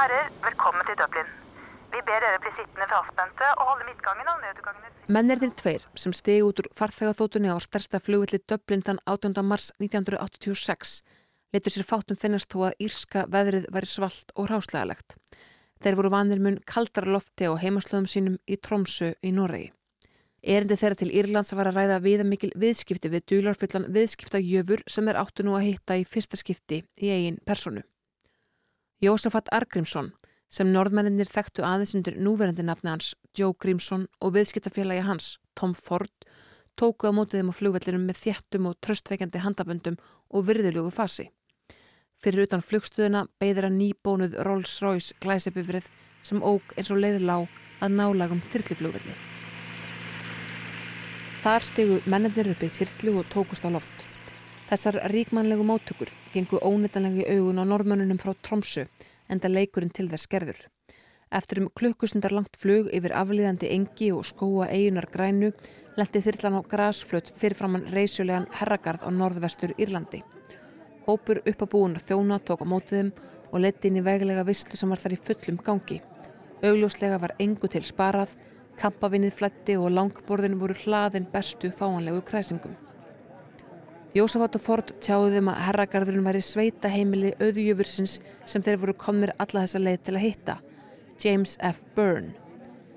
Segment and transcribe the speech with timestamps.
[0.00, 1.28] herrer, velkommen til Dublin.
[1.92, 4.92] Vi ber dere bli sittende fastspente og holde midtgangen og nødutgangene.
[5.16, 9.36] Mennirnir tveir sem stegi út úr farþegaþótunni á stærsta flugvilli Dublin þann 18.
[9.44, 11.02] mars 1986
[11.52, 15.18] letur sér fátum finnast þó að írska veðrið væri svalt og ráslegalegt.
[15.82, 19.68] Þeir voru vanir mun kaldara lofti á heimaslöðum sínum í Tromsö í Noregi.
[20.40, 25.20] Erindi þeirra til Írlands var að ræða viða mikil viðskipti við dúlarfullan viðskiptajöfur sem er
[25.20, 27.84] áttu nú að hitta í fyrsta skipti í eigin personu.
[29.00, 30.10] Jósafat Argrímsson
[30.52, 36.12] sem norðmenninir þekktu aðeins undir núverandi nafni hans Joe Grímsson og viðskiptafélagi hans Tom Ford
[36.76, 39.96] tóku á mótið þeim á flugvellinum með þjættum og tröstveikandi handaböndum
[40.28, 41.30] og virðilögu fasi.
[42.20, 45.88] Fyrir utan flugstuðuna beigður að nýbónuð Rolls-Royce glæsipifrið
[46.20, 47.38] sem óg eins og leiðlá
[47.80, 49.16] að nálagum þyrliflugvelli.
[51.40, 54.08] Þar stegu mennir uppið þyrlu og tókust á loft.
[54.68, 58.86] Þessar ríkmannlegu móttökur gengu ónittanlegi augun á norðmönnunum frá Tromsö
[59.30, 60.60] enda leikurinn til þess gerður.
[61.30, 65.52] Eftir um klukkustundar langt flug yfir aflýðandi engi og skóa eigunar grænu
[65.98, 70.24] lendi þyrlan á grasflött fyrirframann reysjulegan herragarð á norðvestur Írlandi.
[71.06, 73.12] Hópur upp að búin að þjóna tók á mótiðum
[73.52, 76.00] og leti inn í veglega visslu sem var þar í fullum gangi.
[76.66, 78.34] Augljóslega var engu til sparað,
[78.80, 82.74] kampavinnið fletti og langborðin voru hlaðin bestu fáanlegu kræsingum.
[84.10, 89.62] Jósafat og Ford tjáðum að herragarðurinn væri sveita heimili auðjöfursins sem þeir voru komnir alla
[89.62, 90.56] þessa leið til að hitta,
[91.22, 91.78] James F.
[91.94, 92.32] Byrne.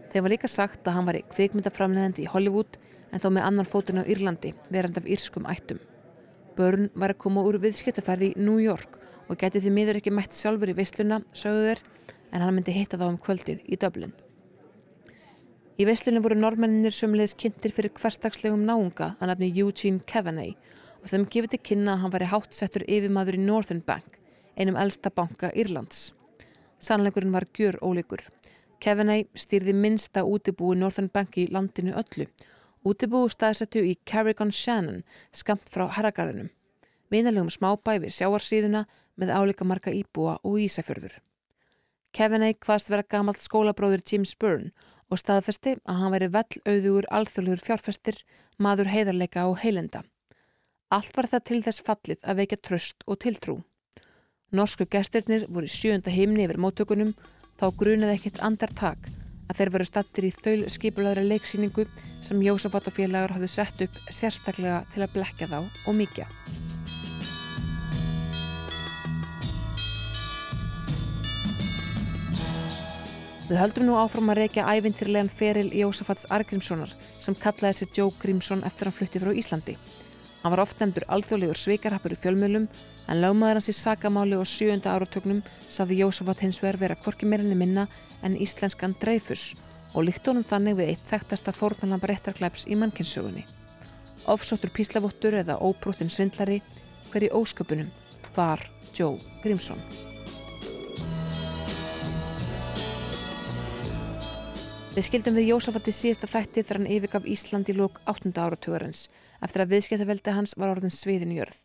[0.10, 2.80] Þeir var líka sagt að hann var í kvikmyndaframleðandi í Hollywood
[3.14, 5.84] en þó með annan fótun á Írlandi, verand af írskum ættum.
[6.58, 8.98] Byrne var að koma úr viðskiptaferði í New York
[9.30, 11.88] og geti því miður ekki mætt sjálfur í veisluna, sögðu þeir,
[12.34, 14.18] en hann myndi hitta þá um kvöldið í Dublin.
[15.78, 21.26] Í veislunum voru normenninir sömulegis kynntir fyrir hverstagslegum náunga að nafni Eugene Kavanagh og þeim
[21.28, 24.20] gefið til kynna að hann væri hátsettur yfirmaður í Northern Bank,
[24.56, 26.14] einum elsta banka Írlands.
[26.80, 28.24] Sannleikurinn var gjör ólíkur.
[28.80, 32.30] Kavanagh stýrði minnsta útibúi Northern Bank í landinu öllu.
[32.88, 36.50] Útibúi staðsettu í Carrigon Shannon, skamt frá herragarðinum.
[37.12, 38.86] Vinalegum smábæ við sjáarsíðuna
[39.20, 41.20] með álíka marka íbúa og ísafjörður.
[42.16, 44.72] Kavanagh hvaðst vera gamalt skólabróður James Byrne
[45.12, 48.20] og staðfesti að hann væri vell auðugur alþjóðlugur fjárfestir,
[48.58, 50.04] maður heiðarleika og heilenda.
[50.92, 53.56] Allt var það til þess fallið að veikja tröst og tiltrú.
[54.54, 57.16] Norsku gestirnir voru sjönda heimni yfir móttökunum
[57.58, 59.10] þá grunaði ekkit andar tak
[59.50, 61.88] að þeir veru stattir í þaul skipulaðri leiksýningu
[62.22, 62.44] sem
[62.94, 66.28] félagur hafðu sett upp sérstaklega til að blekja þá og mikja.
[73.50, 78.64] Við höldum nú áfram að reykja ævintirlegan feril Jósafats Argrímssonar sem kallaði sér Joe Grímsson
[78.64, 79.76] eftir hann flutti frá Íslandi.
[80.44, 82.66] Hann var oft nefndur alþjóðlegur sveikarhappur í fjölmjölum
[83.08, 85.40] en lögmaður hans í sagamáli og sjönda áratögnum
[85.72, 87.88] saði Jósafat hins vegar vera kvorki meirinni minna
[88.28, 89.54] en íslenskan dreifus
[89.94, 93.46] og líkt honum þannig við eitt þekktasta fórnalambar réttarklæps í mannkynnssögunni.
[94.28, 96.60] Ofsóttur píslavottur eða óbrútin svindlari
[97.14, 97.88] hver í ósköpunum
[98.36, 99.80] var Joe Grímsson.
[104.94, 108.36] Við skildum við Jósafati síðasta þætti þegar hann yfirgaf Ísland í lók 8.
[108.36, 109.08] áratugurins
[109.44, 111.60] eftir að viðskiptaveldi hans var orðin sviðin jörð.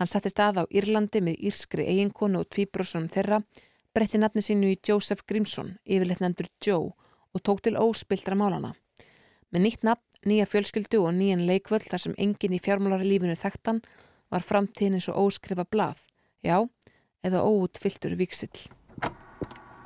[0.00, 3.42] Hann setti stað á Írlandi með írskri eiginkonu og tvíbrósunum þeirra,
[3.94, 6.90] breytti nafni sínu í Joseph Grímsson, yfirleitt nefndur Joe,
[7.34, 8.72] og tók til óspildra málana.
[9.54, 13.84] Með nýtt nafn, nýja fjölskyldu og nýjan leikvöld þar sem engin í fjármálari lífinu þekktan
[14.32, 16.00] var framtíðin eins og óskrifa blað,
[16.42, 16.58] já,
[17.22, 18.66] eða óutfylltur viksill.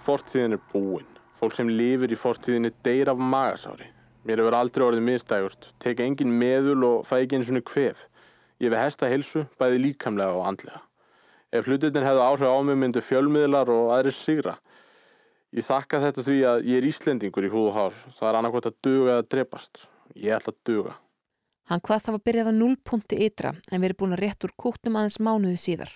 [0.06, 1.08] Fortíðin er búinn.
[1.36, 3.92] Fólk sem lifir í fortíðinni deyr af magasári.
[4.26, 8.06] Mér hefur aldrei orðið miðstægurt, teka engin meðul og fæ ekki eins og kvef.
[8.58, 10.80] Ég hef hesta hilsu, bæði líkamlega og andlega.
[11.54, 14.58] Ef hlututin hefðu áhrif á mig myndu fjölmiðlar og aðri sigra.
[15.54, 18.00] Ég þakka þetta því að ég er Íslendingur í húð og hár.
[18.18, 19.84] Það er annarkvæmt að duga eða drepast.
[20.12, 20.96] Ég ætla að duga.
[21.68, 24.98] Hann hvað það var byrjað á 0.1 ytra en verið búin að rétt úr kútnum
[24.98, 25.94] aðeins mánuði síðar.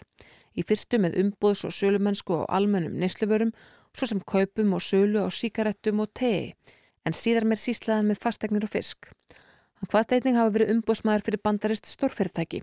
[0.57, 3.53] Í fyrstu með umbúðs og sölumönsku á almennum nesluvörum
[3.97, 6.53] svo sem kaupum og sölu á síkarettum og tei,
[7.07, 9.11] en síðar mér síslaðan með fastegnir og fisk.
[9.83, 12.61] Hann hvaðst einning hafa verið umbósmaður fyrir bandarist stórfyrirtæki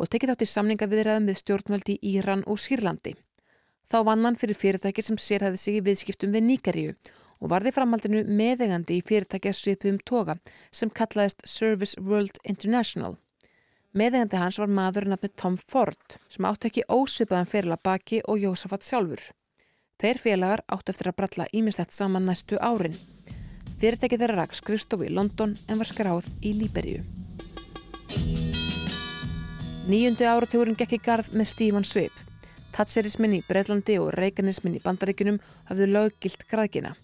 [0.00, 3.12] og tekið átt í samninga viðræðum við stjórnvöldi í Íran og Sýrlandi.
[3.84, 6.94] Þá vann hann fyrir fyrirtæki sem sérhæði sig í viðskiptum við Níkaríu
[7.42, 10.38] og varði framhaldinu meðegandi í fyrirtækja svipum toga
[10.70, 13.18] sem kallaðist Service World International.
[13.92, 18.22] Meðegandi hans var maðurinn af með Tom Ford sem átt ekki ósvipaðan fyrir að baki
[18.24, 19.26] og Jósafat sjálfur.
[20.00, 22.96] Þeir félagar áttu eftir að bralla ímislegt saman næstu árin.
[23.82, 27.00] Fyrirtækið þeirra rak skrifstofu í London en var skráð í Líberíu.
[29.90, 32.14] Nýjundu áratugurinn gekk í garð með Stífan Svip.
[32.70, 36.94] Tatserismin í Breitlandi og Reykjanesmin í Bandaríkunum hafðu löggilt grækina.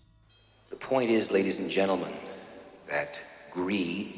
[0.71, 2.15] The point is, ladies and gentlemen,
[2.87, 3.21] that
[3.51, 4.15] greed,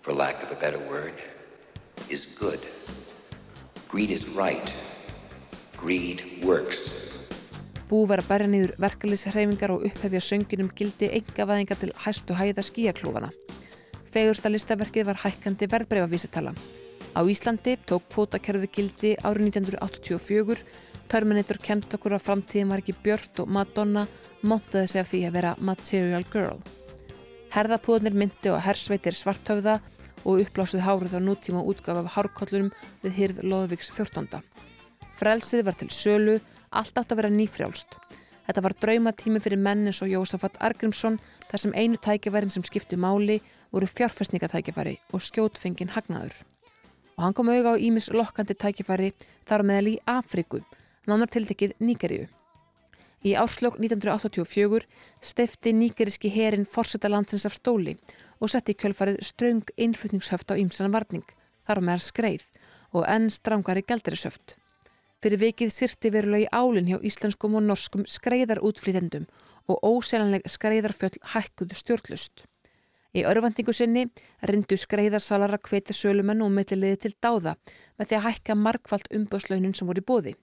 [0.00, 1.18] for lack of a better word,
[2.08, 2.62] is good.
[3.88, 4.70] Greed is right.
[5.76, 7.03] Greed works.
[7.88, 13.28] Bú var að bæra niður verkefliðshreyfingar og upphefja sönginum gildi engavæðinga til hæstu hæða skíaklúfana.
[14.14, 16.54] Fegursta listaverkið var hækkandi verðbreifavísitala.
[17.14, 20.64] Á Íslandi tók kvótakerfi gildi árið 1984,
[21.08, 24.06] Terminator kemt okkur að framtíðin var ekki björnt og Madonna
[24.42, 26.62] montaði sig af því að vera Material Girl.
[27.54, 29.76] Herðapúðnir myndi og hersveitir svarthöfða
[30.24, 32.72] og uppblásuð hárið á nútíma útgaf af hárkollunum
[33.04, 34.40] við hýrð Lóðvíks 14.
[35.20, 36.40] Frelsið var til sölu,
[36.80, 37.96] allt átt að vera nýfrjálst.
[38.44, 41.16] Þetta var draumatími fyrir menn eins og Jósafat Argrímsson
[41.48, 43.38] þar sem einu tækjaværin sem skiptu máli
[43.72, 46.36] voru fjárfæstningatækjafæri og skjótfengin hagnaður.
[47.16, 49.12] Og hann kom auðga á Ímis lokkandi tækjafæri
[49.48, 50.60] þar meðal í Afriku,
[51.08, 52.26] nánar tiltekið Níkeríu.
[53.24, 54.84] Í áslokk 1984
[55.24, 57.94] stefti nýgeriski herin fórseta landsins af stóli
[58.36, 61.24] og setti kjölfarið ströng innflutningshöft á ýmsan varning,
[61.64, 62.44] þar meðar skreið
[62.92, 64.58] og enn strangari gældarisöft.
[65.24, 69.22] Fyrir vikið sirti verulega í álinn hjá íslenskum og norskum skreiðarútflýtendum
[69.72, 72.42] og óselanleg skreiðarfjöll hækkuðu stjórnlust.
[73.16, 74.02] Í örfandingu sinni
[74.50, 77.54] rindu skreiðarsalara hvetja sölumenn og meðliði til dáða
[77.96, 80.34] með því að hækka markvallt umbáslaunin sem voru í bóði.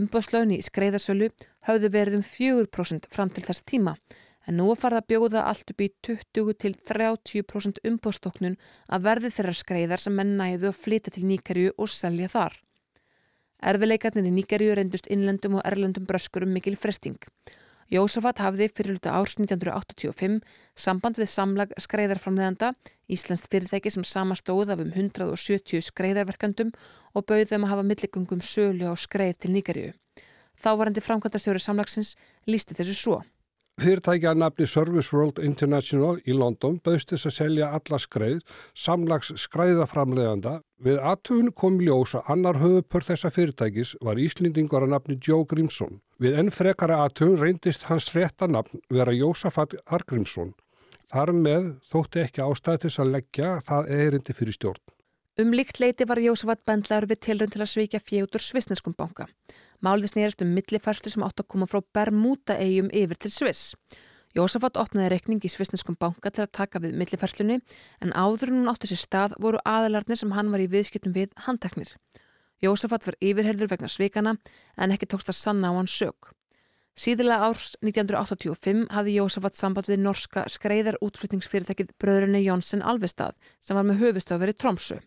[0.00, 1.28] Umbáslaun í skreiðarsölu
[1.68, 3.98] hafðu verið um 4% fram til þess tíma
[4.48, 8.56] en nú farða bjóða allt upp í 20 til 30% umbóstoknun
[8.88, 12.56] að verði þeirra skreiðar sem menn næðu að flytja til Níkarju og selja þar.
[13.60, 17.18] Erfileikarnir í Níkarju reyndust innlendum og erlendum bröskurum mikil fresting.
[17.90, 20.38] Jósafat hafði fyrir luta árs 1985
[20.78, 22.70] samband við samlag skreiðarframleðanda,
[23.10, 26.70] Íslands fyrirtæki sem samastóð af um 170 skreiðarverkandum
[27.14, 29.90] og bauð þeim að hafa milligungum sölu á skreið til Níkarju.
[30.60, 32.14] Þá varandi framkvæmtastjóri samlagsins
[32.46, 33.18] lísti þessu svo.
[33.80, 38.42] Fyrirtækja nafni Service World International í London bauðst þess að selja alla skreið,
[38.76, 40.58] samlags skreiðaframleganda.
[40.84, 46.02] Við aðtöfun kom ljósa annar höfupör þessa fyrirtækis var Íslendingar að nafni Joe Grimson.
[46.20, 50.52] Við enn frekara aðtöfun reyndist hans rétta nafn vera Jósafat Argrímsson.
[51.08, 54.84] Þar með þótti ekki ástæði til að leggja það erindi fyrir stjórn.
[55.40, 59.30] Um líkt leiti var Jósafat bendlaður við tilrönd til að svíkja fjögur svisneskum banka.
[59.80, 63.74] Málið snýrist um millifærslu sem átt að koma frá Bermuda-eigum yfir til Sviss.
[64.36, 67.56] Jósafat opnaði rekning í svisneskum banka til að taka við millifærslunni
[68.04, 71.96] en áður hún áttu sér stað voru aðalarnir sem hann var í viðskiptum við handteknir.
[72.62, 74.36] Jósafat var yfirherður vegna svikana
[74.76, 76.30] en ekki tókst að sanna á hann sög.
[77.00, 83.88] Síðilega árs 1985 hafði Jósafat samband við norska skreiðar útflutningsfyrirtækið Bröðrunni Jónsson Alvestad sem var
[83.88, 85.00] með höfustöður í Tromsu.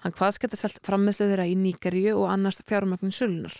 [0.00, 3.54] Hann hvaðsketta selt frammeðsluðura í Níkaríu og annars fjármögnin sulunar.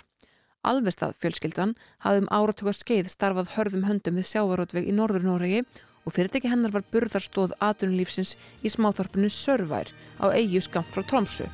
[0.64, 5.60] Alvestað fjölskyldan hafði um áratöku skeið starfað hörðum höndum við sjávarótveg í Norður Noregi
[6.04, 8.34] og fyrirtæki hennar var burðarstóð aðunulífsins
[8.64, 11.48] í smáþorpinu Sörvær á eigju skamt frá Tromsu.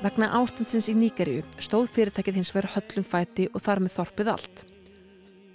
[0.00, 4.62] Vegna ástandsins í Níkerju stóð fyrirtækið hins verið höllum fæti og þar með þorpið allt.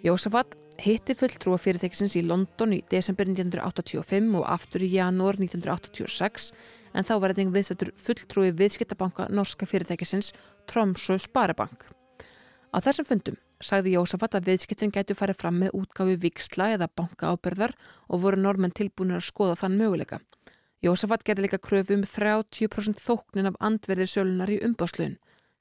[0.06, 6.52] Jósafat hitti fulltrúa fyrirtækisins í London í desember 1985 og aftur í janúar 1986
[6.96, 10.34] en þá var þetta viðstættur fulltrúi viðskiptabanka norska fyrirtækisins
[10.70, 11.88] Tromsø Sparebank.
[12.76, 17.32] Á þessum fundum sagði Jósafat að viðskiptin gætu farið fram með útgáfi viksla eða banka
[17.32, 17.76] ábyrðar
[18.10, 20.20] og voru normenn tilbúinir að skoða þann möguleika.
[20.84, 25.16] Jósafat gerði líka kröfu um 30% þóknin af andverðir sölunar í umbáslun,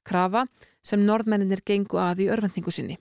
[0.05, 0.45] krafa
[0.83, 2.99] sem norðmenninir gengu að í örvendingu sinni.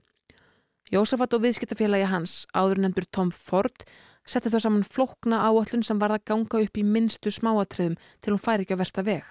[0.94, 3.86] Jósafat og viðskiptafélagi hans, áður nefndur Tom Ford,
[4.30, 8.42] setti þó saman flókna áallun sem var að ganga upp í minnstu smáatriðum til hún
[8.44, 9.24] færi ekki að versta veg.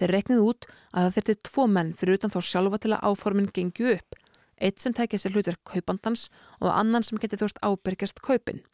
[0.00, 3.50] Þeir reknið út að það þurfti tvo menn fyrir utan þá sjálfa til að áformin
[3.52, 4.16] gengju upp,
[4.56, 6.30] eitt sem tækja sér hlutverk kaupandans
[6.62, 8.64] og annan sem geti þóst ábyrgjast kaupin.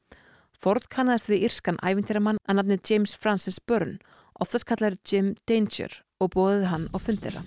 [0.55, 3.99] Ford kannast við írskan æfintýramann að nafni James Francis Byrne,
[4.39, 7.43] oftast kallar Jim Danger og bóðið hann á fundira.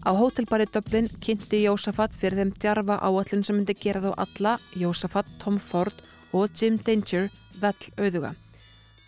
[0.00, 5.28] Á hótelbari Dublin kynnti Jósafat fyrir þeim djarfa áallun sem myndi gera þó alla, Jósafat,
[5.42, 6.00] Tom Ford
[6.32, 7.28] og Jim Danger
[7.60, 8.30] vell auðuga.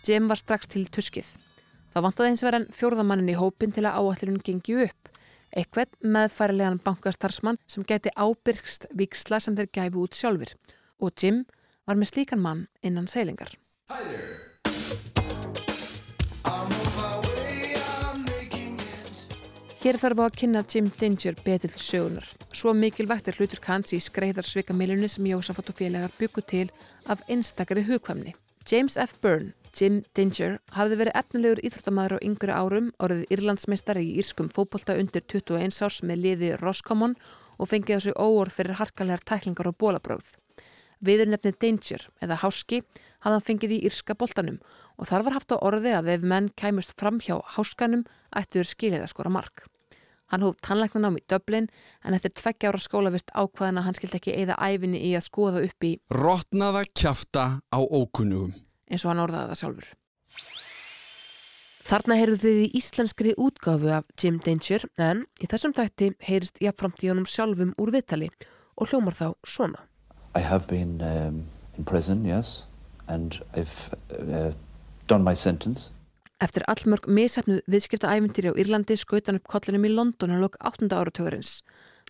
[0.05, 1.25] Jim var strax til tuskið.
[1.95, 5.09] Það vantaði eins verðan fjórðamannin í hópin til að áallunum gengi upp.
[5.49, 10.53] Ekkert meðfærilegan bankastarfsmann sem geti ábyrgst viksla sem þeir gæfi út sjálfur.
[11.01, 11.45] Og Jim
[11.89, 13.49] var með slíkan mann innan seilingar.
[19.83, 22.23] Hér þarf á að kynna Jim Danger betil sögunar.
[22.55, 26.69] Svo mikilvægt er hlutur kanns í skreiðarsvika milunni sem Jósafat og félagar byggu til
[27.11, 28.31] af einstakari hugkvæmni.
[28.63, 29.17] James F.
[29.19, 34.95] Byrne, Jim Dinger, hafði verið efnilegur íþróttamæður á yngri árum, orðið Írlandsmeistari í írskum fókbólta
[34.95, 37.17] undir 21 árs með liði Roscommon
[37.59, 40.37] og fengið þessu óorð fyrir harkalegar tæklingar og bólabróð.
[41.03, 42.85] Viðurnefnið Danger, eða Háski,
[43.19, 44.63] hafði hann fengið í írska boltanum
[44.95, 49.03] og þar var haft á orði að ef menn kæmust fram hjá Háskanum ættuður skilið
[49.03, 49.67] að skora mark.
[50.33, 51.67] Hann hóð tannlæknanám í Dublin
[52.01, 55.61] en eftir tveggja ára skólavist ákvaðin að hann skildi ekki eigða æfinni í að skoða
[55.67, 58.55] upp í Rotnaða kjafta á ókunnugum
[58.89, 59.91] eins og hann orðaði það sjálfur.
[61.83, 67.03] Þarna heyrðu þið í íslenskri útgáfu af Jim Danger en í þessum dætti heyrist jafnframt
[67.03, 68.29] í honum sjálfum úr viðtali
[68.79, 69.83] og hljómar þá svona.
[70.33, 71.43] I have been um,
[71.77, 72.65] in prison, yes,
[73.07, 74.53] and I've uh,
[75.05, 75.91] done my sentence.
[76.41, 80.89] Eftir allmörg misefnuð viðskiptaæventýri á Írlandi skautan upp kollinum í London á lok 8.
[80.89, 81.61] áratugurins.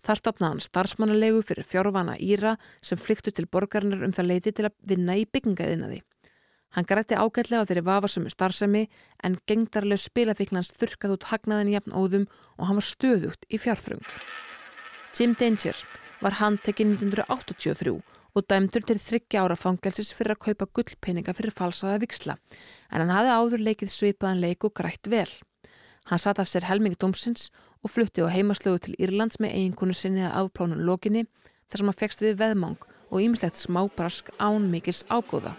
[0.04, 4.66] Þar stopnaði hann starfsmannalegu fyrir fjárvana Íra sem flyktu til borgarinnar um það leiti til
[4.68, 6.00] að vinna í byggingaðinaði.
[6.74, 8.88] Hann grætti ágætlega á þeirri vafasömu starfsemi
[9.22, 12.26] en gengdarleg spilafíknans þurkað út hagnaðin jafn óðum
[12.58, 14.02] og hann var stöðugt í fjárfrung.
[15.14, 15.78] Jim Danger
[16.24, 18.00] var handtekinn 1983
[18.34, 22.34] og dæmdur til þryggja ára fangelsis fyrir að kaupa gullpeninga fyrir falsaða viksla
[22.90, 25.30] en hann hafði áður leikið svipaðan leik og grætt vel.
[26.10, 27.48] Hann satt af sér helmingi dómsins
[27.84, 31.24] og flutti á heimaslögu til Írlands með eiginkonu sinni að afplánun lokinni
[31.70, 35.54] þar sem hann fegst við veðmang og ýmislegt smábrask án mikils ágóða.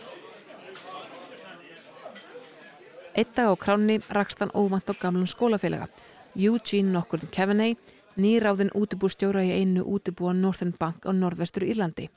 [3.16, 5.88] Eitt dag á kráni rakst hann óvant á gamlan skólafélaga,
[6.36, 7.78] Eugene Nokkurn Keveney,
[8.20, 12.10] nýráðin útibúrstjóra í einu útibúa Northern Bank á norðvestur Írlandi.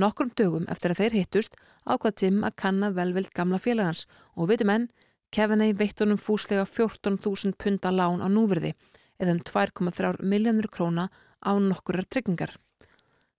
[0.00, 4.06] Nokkrum dögum eftir að þeir hittust ákvað Jim að kanna velvild gamla félagans
[4.36, 4.88] og viti menn,
[5.32, 8.74] Keveney veitt honum fúslega 14.000 punta lán á núverði
[9.20, 11.08] eða um 2,3 miljónur króna
[11.40, 12.56] á nokkurar tryggingar.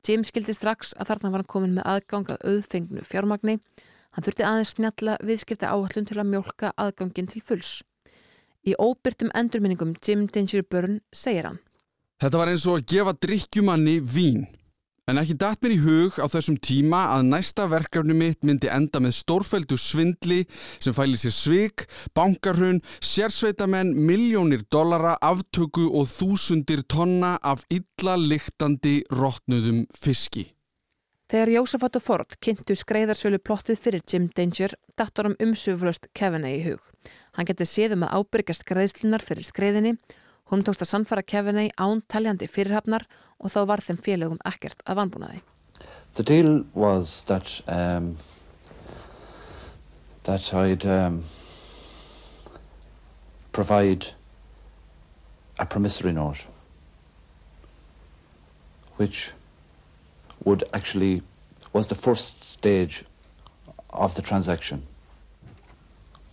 [0.04, 3.60] Jim skildi strax að þarna var hann komin með aðgang að auðfengnu fjármagni
[4.14, 7.80] Hann þurfti aðeins snjalla viðskipta áallun til að mjölka aðgangin til fulls.
[8.64, 11.58] Í óbyrtum endurminningum Jim Danger Byrne segir hann.
[12.22, 14.46] Þetta var eins og að gefa drikkjumanni vín.
[15.04, 19.02] En ekki datt mér í hug á þessum tíma að næsta verkefni mitt myndi enda
[19.04, 20.46] með stórfældu svindli
[20.80, 21.84] sem fæli sér svik,
[22.16, 30.54] bankarhun, sérsveitamenn, miljónir dollara, aftöku og þúsundir tonna af illa lyktandi rótnuðum fiski.
[31.28, 36.66] Þegar Jósafat og Ford kynntu skreiðarsölu plottið fyrir Jim Danger dattur um umsöfulöst Kevinni í
[36.70, 36.80] hug.
[37.36, 39.98] Hann getið séðum að ábyrgast greiðslunar fyrir skreiðinni,
[40.52, 43.08] hún tókst að sannfara Kevinni án taljandi fyrirhafnar
[43.40, 45.42] og þá var þeim félögum ekkert að vanbúnaði.
[46.14, 48.16] The deal was that um,
[50.24, 51.24] that I'd um,
[53.52, 54.14] provide
[55.60, 56.46] a promissory note
[58.98, 59.32] which
[60.44, 61.22] would actually
[61.74, 63.04] was the first stage
[63.90, 64.84] of the transaction.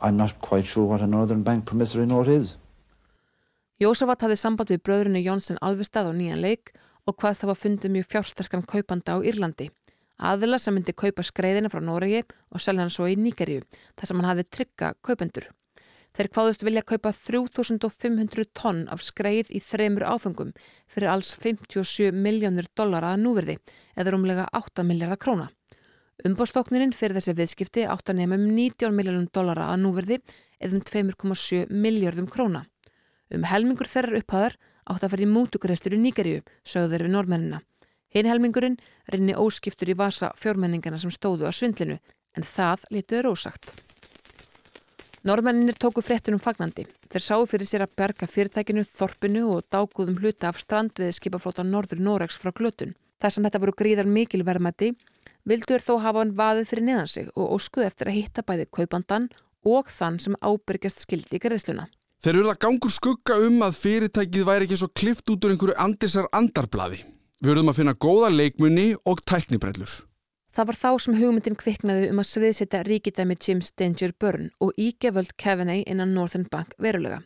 [0.00, 2.56] I'm not quite sure what a Northern Bank promissory note is.
[3.80, 6.74] Jósafat hafði samband við bröðrunni Jónsson Alvestad á nýjan leik
[7.08, 9.70] og hvað það var fundið mjög fjársterkan kaupanda á Írlandi.
[10.20, 12.20] Aðila sem myndi kaupa skreiðina frá Noregi
[12.52, 13.62] og selja hann svo í Níkerju
[13.96, 15.46] þar sem hann hafði trygga kaupendur.
[16.12, 20.50] Þeir kváðust vilja kaupa 3500 tonn af skreið í þremur áfengum
[20.84, 23.54] fyrir alls 57 miljónir dollara að núverði
[23.96, 25.46] eða rúmlega 8 miljardar króna.
[26.28, 30.20] Umbóstóknirinn fyrir þessi viðskipti átt að nefnum 19 miljónum dollara að núverði
[30.60, 32.66] eða um 2,7 miljardum króna.
[33.30, 34.56] Um helmingur þeirrar upphæðar
[34.90, 37.60] átt að fara í mútugreistur í Níkerju, sögðu þeir við normennina.
[38.10, 38.80] Hinn helmingurinn
[39.12, 42.00] rinni óskiptur í vasa fjórmenningana sem stóðu á svindlinu,
[42.34, 43.70] en það lituður ósagt.
[45.22, 46.86] Normenninir tóku fréttunum fagnandi.
[47.12, 52.00] Þeir sáu fyrir sér að berga fyrirtækinu, þorpinu og dágúðum hluta af strandviði skipaflóta Norður
[52.00, 52.96] Noregs frá glötun.
[53.20, 54.94] Þar sem þetta voru gríðar mikil verðmætti,
[55.44, 58.66] vildu er þó hafa hann vaðið fyrir neðan sig og óskuð eftir að hitta bæði
[58.72, 59.28] kaupandan
[59.68, 61.90] og þann sem ábyrgjast skildi í greiðsluna.
[62.20, 65.76] Þeir eru það gangur skugga um að fyrirtækið væri ekki svo klift út úr einhverju
[65.80, 66.98] andisar andarblaði.
[67.40, 69.94] Við verðum að finna góða leikmunni og tæknibrellur.
[70.52, 75.32] Það var þá sem hugmyndin kviknaði um að sviðsita ríkidæmi James Danger Byrne og ígeföld
[75.40, 77.22] Kevinay innan Northern Bank verulega.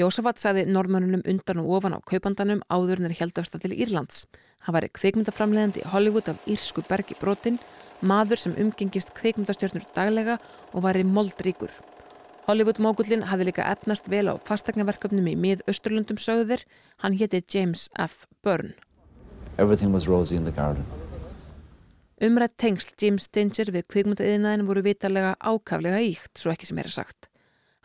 [0.00, 4.24] Jósafat sagði normannunum undan og ofan á kaupandanum áður en er heldafsta til Írlands.
[4.64, 7.60] Hann var kvikmyndaframleðandi í Hollywood af írsku bergi brotin,
[8.00, 10.40] maður sem umgengist kvikmyndastjórnur daglega
[10.72, 11.68] og var í moldríkur.
[12.44, 16.66] Hollywood-mógullin hafði líka efnast vel á fastegnaverköpnum í mið-Östurlundum sögðir,
[17.00, 18.26] hann hétti James F.
[18.44, 18.74] Byrne.
[22.24, 27.30] Umrætt tengsl James Danger við kvikmyndaðinaðin voru vitarlega ákaflega íkt, svo ekki sem er sagt.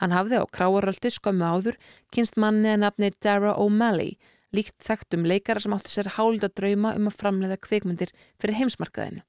[0.03, 1.79] Hann hafði á kráaröldi skömmu áður
[2.11, 4.17] kynst manni að nafni Dara O'Malley,
[4.51, 8.11] líkt þekkt um leikara sem átti sér hálda drauma um að framleiða kvikmyndir
[8.41, 9.23] fyrir heimsmarkaðinu.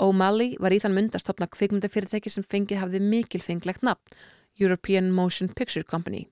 [0.00, 4.02] O'Malley var í þann mynd að stopna kvikmyndafyrirtæki sem fengið hafði mikilfenglegt nafn,
[4.60, 6.26] European Motion Picture Company.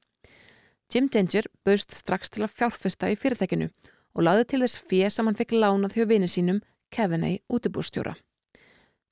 [0.93, 3.71] Jim Danger bauðst strax til að fjárfesta í fyrirtækinu
[4.13, 6.61] og laði til þess fér sem hann fekk lánað hjá vini sínum,
[6.93, 7.33] Kevin A.
[7.49, 8.15] útibúrstjóra.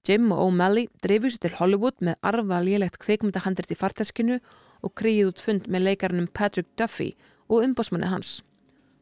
[0.05, 4.39] Jim og O'Malley dreifur sér til Hollywood með arvalílegt kvikmyndahandrit í farteskinu
[4.85, 7.15] og krýið út fund með leikarnum Patrick Duffy
[7.49, 8.41] og umbásmanni hans.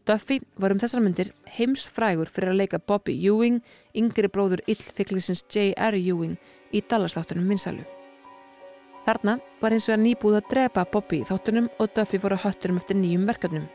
[0.06, 3.60] Duffy var um þessar myndir heimsfrægur fyrir að leika Bobby Ewing,
[3.94, 5.98] yngri bróður illfiklisins J.R.
[5.98, 6.38] Ewing
[6.72, 7.97] í Dallas-þáttunum vinsælu.
[9.06, 12.80] Þarna var eins og að nýbúð að drepa Bobby í þáttunum og Duffy voru höttunum
[12.80, 13.68] eftir nýjum verkefnum.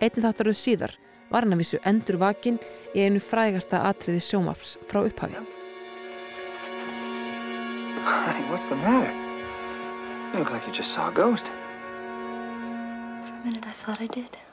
[0.00, 0.94] Einnig þáttaruð síðar
[1.30, 2.60] var hann að vissu endur vakin
[2.94, 5.42] í einu frægasta atriði sjómaps frá upphafi.
[8.04, 9.12] Honey, what's the matter?
[10.32, 11.46] You look like you just saw a ghost.
[13.26, 14.43] For a minute I thought I did.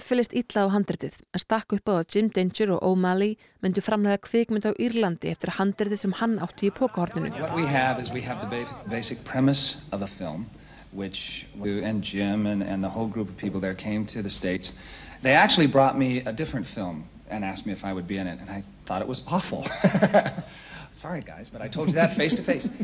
[0.00, 4.66] Illa á handritið en stakk upp á að Jim Danger og O'Malley myndu framlega kvikmynd
[4.66, 7.30] á Írlandi eftir handritið sem hann átti í pókahorninu.
[7.38, 10.46] What we have is we have the basic, basic premise of a film
[10.92, 14.30] which you and Jim and, and the whole group of people there came to the
[14.30, 14.74] States.
[15.22, 18.26] They actually brought me a different film and asked me if I would be in
[18.26, 19.66] it and I thought it was awful.
[20.90, 22.68] Sorry guys, but I told you that face to face.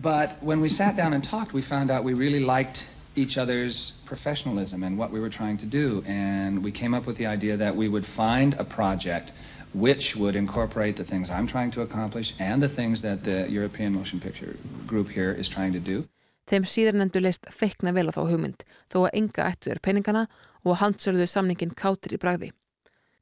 [0.00, 2.88] But when we sat down and talked, we found out we really liked
[3.22, 3.76] each other's
[4.10, 5.86] professionalism and what we were trying to do.
[6.06, 9.32] And we came up with the idea that we would find a project
[9.74, 13.94] which would incorporate the things I'm trying to accomplish and the things that the European
[13.94, 14.56] Motion Picture
[14.86, 16.04] Group here is trying to do.
[16.48, 20.24] Þeim síðarnendu leist feikna vel á þá hugmynd þó að enga ættu er peningana
[20.64, 22.54] og hansöluðu samningin kátir í bragði.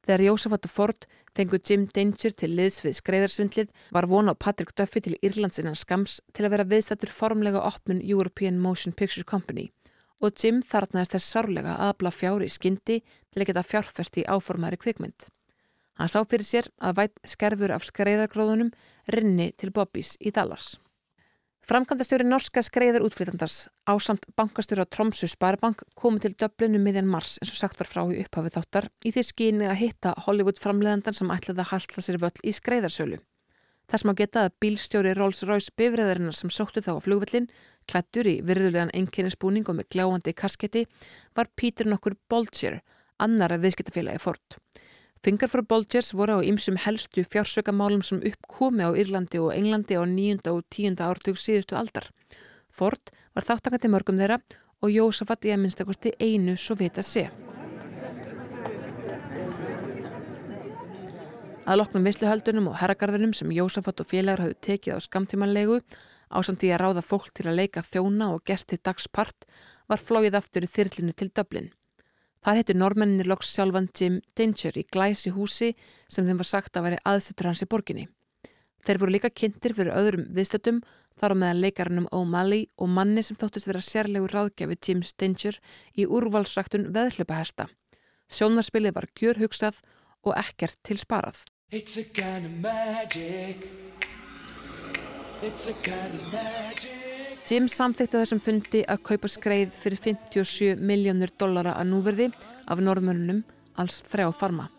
[0.07, 4.71] Þegar Jósafat og Ford fengu Jim Danger til liðs við skreiðarsvindlið var von á Patrick
[4.79, 9.67] Duffy til Írlands innan skams til að vera viðstættur formlega opnun European Motion Picture Company
[10.23, 15.27] og Jim þarnaðist þess sárlega aðbla fjári í skyndi til að geta fjárfesti áformaðri kvikmynd.
[15.97, 18.73] Hann sá fyrir sér að vætt skerfur af skreiðargróðunum
[19.13, 20.75] rinni til Bobbys í Dallas.
[21.67, 27.33] Framkvæmdastjóri norska skreiðar útflytandars á samt bankastjóri á Tromsu Sparibank komu til döblinu miðjan mars
[27.41, 31.17] eins og sagt var frá í upphafið þáttar í því skyni að hitta Hollywood framleðandan
[31.17, 33.19] sem ætlaði að halsla sér völl í skreiðarsölu.
[33.87, 37.47] Þess maður geta að bílstjóri Rolls-Royce bifræðarinnar sem sóttu þá á flugvillin,
[37.87, 40.83] klættur í virðulegan einnkynningsbúning og með gljáandi kasketti,
[41.35, 42.81] var Peter nokkur Bolger,
[43.23, 44.59] annar af viðskiptafélagi Ford.
[45.23, 50.03] Fingar frá Bolgers voru á ymsum helstu fjársökamálum sem uppkomi á Írlandi og Englandi á
[50.03, 52.11] nýjunda og tíunda ártug síðustu aldar.
[52.69, 54.41] Ford var þáttakandi mörgum þeirra
[54.83, 57.29] og Jósafat í að minnstakosti einu svo vita sé.
[61.67, 65.81] Að loknum vissluhaldunum og herragarðunum sem Jósafat og félagar hafðu tekið á skamtímanlegu
[66.31, 69.43] ásamt í að ráða fólk til að leika þjóna og gesti dagspart
[69.91, 71.67] var flóið aftur í þyrlinu til Dublin.
[72.39, 75.73] Þar heitur normenninni loks sjálfan Jim Danger í glæsi húsi
[76.07, 78.07] sem þeim var sagt að veri aðsettur hans í borginni.
[78.87, 80.79] Þeir voru líka kynntir fyrir öðrum viðstöldum
[81.19, 85.59] þar á meðan leikarannum O'Malley og manni sem þóttist vera sérlegu ráðgjafi James Danger
[85.99, 87.67] í úrvalsræktun veðhlöpahesta.
[88.31, 89.83] Sjónarspilið var gjör hugsað
[90.23, 91.43] og ekkert til sparað.
[91.69, 93.67] It's a kind of magic
[95.43, 101.33] It's a kind of magic Jim samþykti þessum fundi að kaupa skreið fyrir 57 miljónir
[101.35, 102.29] dollara að núverði
[102.71, 103.43] af norðmörnunum
[103.83, 104.69] alls þrjá farma.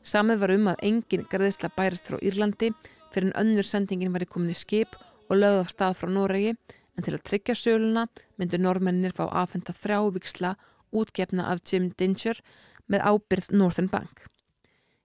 [0.00, 2.72] Samið var um að engin græðisla bærast frá Írlandi
[3.12, 4.96] fyrir en önnur sendingin var í komin í skip
[5.28, 8.08] og lögð af stað frá Noregi en til að tryggja söluna
[8.40, 10.56] myndu normennir fá aðfenda þrjá viksla
[10.96, 12.40] útgefna af Jim Danger
[12.88, 14.32] með ábyrð Northern Bank.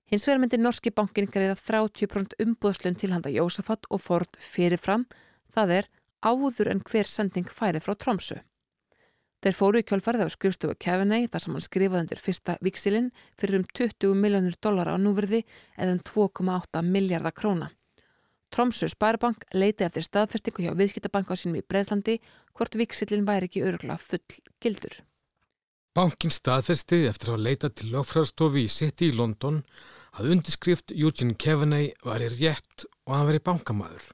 [0.08, 5.04] Hins vegar myndi norski bankin greiða 30% umbúðslun til handa Jósafat og Ford fyrirfram,
[5.52, 5.90] það er
[6.24, 8.38] áður en hver sending færi frá Tromsu.
[9.44, 13.60] Þeir fóru í kjálfarið á skrifstofu Kevinay þar sem hann skrifaði undir fyrsta viksilinn fyrir
[13.60, 15.44] um 20 miljónir dollara á núverði
[15.76, 17.68] eða um 2,8 miljardar króna.
[18.50, 22.16] Tromsu Spærbank leiti eftir staðfestingu hjá viðskiptabanka sínum í Breitlandi
[22.56, 24.24] hvort viksilinn væri ekki örugla full
[24.64, 25.04] gildur.
[25.94, 29.64] Bankin staðfesti eftir að leita til lögfræðstofi í City í London
[30.18, 34.08] að undirskrift Eugene Kevinay var í rétt og hann veri bankamaður.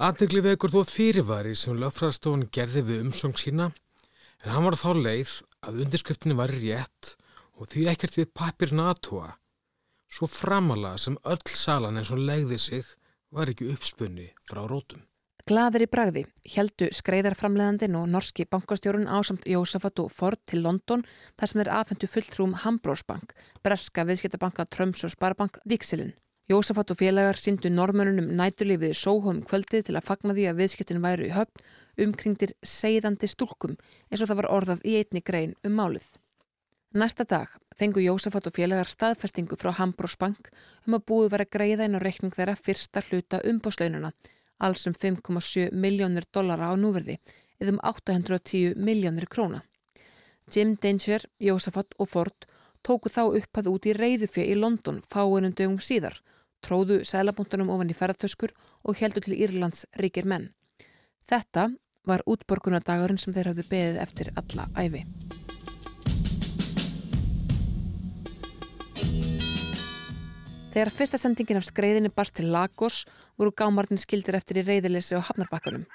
[0.00, 3.70] Aðtegli vekur þó fyrirvari sem lögfræðstofun gerði við umsóng sína
[4.44, 5.34] en hann var þá leið
[5.68, 7.14] að undirskriftinni var í rétt
[7.60, 9.34] og því ekkert við papir natua.
[10.10, 12.96] Svo framalega sem öll salan eins og legði sig
[13.30, 15.04] var ekki uppspunni frá rótum.
[15.48, 16.22] Gladir í bragði
[16.52, 21.04] heldu skreiðarframleðandin og norski bankastjórun ásamt Jósafat og Ford til London
[21.40, 23.32] þar sem er aðfendu fulltrúum Hambrósbank,
[23.64, 26.12] breska viðskiptabanka Tröms og Sparbank Víksilin.
[26.50, 31.04] Jósafat og félagar síndu normönunum nætulífið í sóhum kvöldið til að fagna því að viðskiptin
[31.04, 31.62] væru í höfn
[32.04, 33.76] umkringdir seiðandi stúlkum
[34.10, 36.08] eins og það var orðað í einni grein um málið.
[36.90, 40.50] Næsta dag fengu Jósafat og félagar staðfestingu frá Hambros Bank
[40.88, 44.10] um að búið vera greiða inn á reikning þeirra fyrsta hluta umbáslaununa,
[44.60, 47.18] alls um 5,7 miljónir dollara á núverði,
[47.60, 49.62] eða um 810 miljónir króna.
[50.50, 52.46] Jim Danger, Jósafat og Ford
[52.82, 56.16] tóku þá upp að út í reyðufjö í London fáinum dögum síðar,
[56.64, 60.50] tróðu sælabúndunum ofan í ferðartöskur og heldu til Írlands ríkir menn.
[61.28, 61.70] Þetta
[62.08, 65.04] var útborgunadagurinn sem þeir hafðu beðið eftir alla æfi.
[70.70, 73.02] Þegar fyrsta sendingin af skreiðinni barst til Lagos
[73.40, 75.86] voru gámartin skildir eftir í reyðilesi og hafnarbakkanum.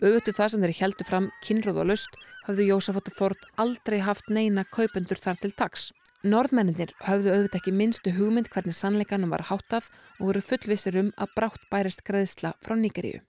[0.00, 4.30] Auðvitað það sem þeir heldu fram kynróð og lust hafðu Jósafat og Ford aldrei haft
[4.32, 5.90] neina kaupendur þar til taks.
[6.24, 11.34] Norðmenninir hafðu auðvitað ekki minnstu hugmynd hvernig sannleikanum var háttað og voru fullvisir um að
[11.36, 13.20] brátt bærist greiðsla frá Nýgeríu.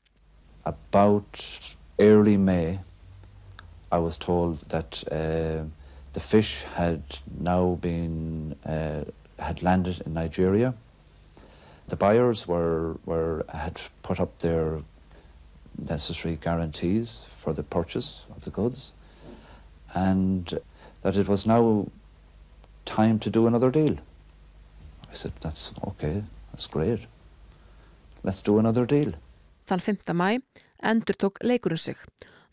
[0.65, 2.79] About early May
[3.91, 5.65] I was told that uh,
[6.13, 7.01] the fish had
[7.41, 9.03] now been uh,
[9.37, 10.73] had landed in Nigeria.
[11.89, 14.81] The buyers were, were had put up their
[15.77, 18.93] necessary guarantees for the purchase of the goods
[19.95, 20.59] and
[21.01, 21.87] that it was now
[22.85, 23.97] time to do another deal.
[25.09, 27.07] I said, that's okay, that's great.
[28.23, 29.13] Let's do another deal.
[29.67, 30.13] Þann 5.
[30.13, 30.41] mæ
[30.81, 31.97] endur tók leikurinn sig.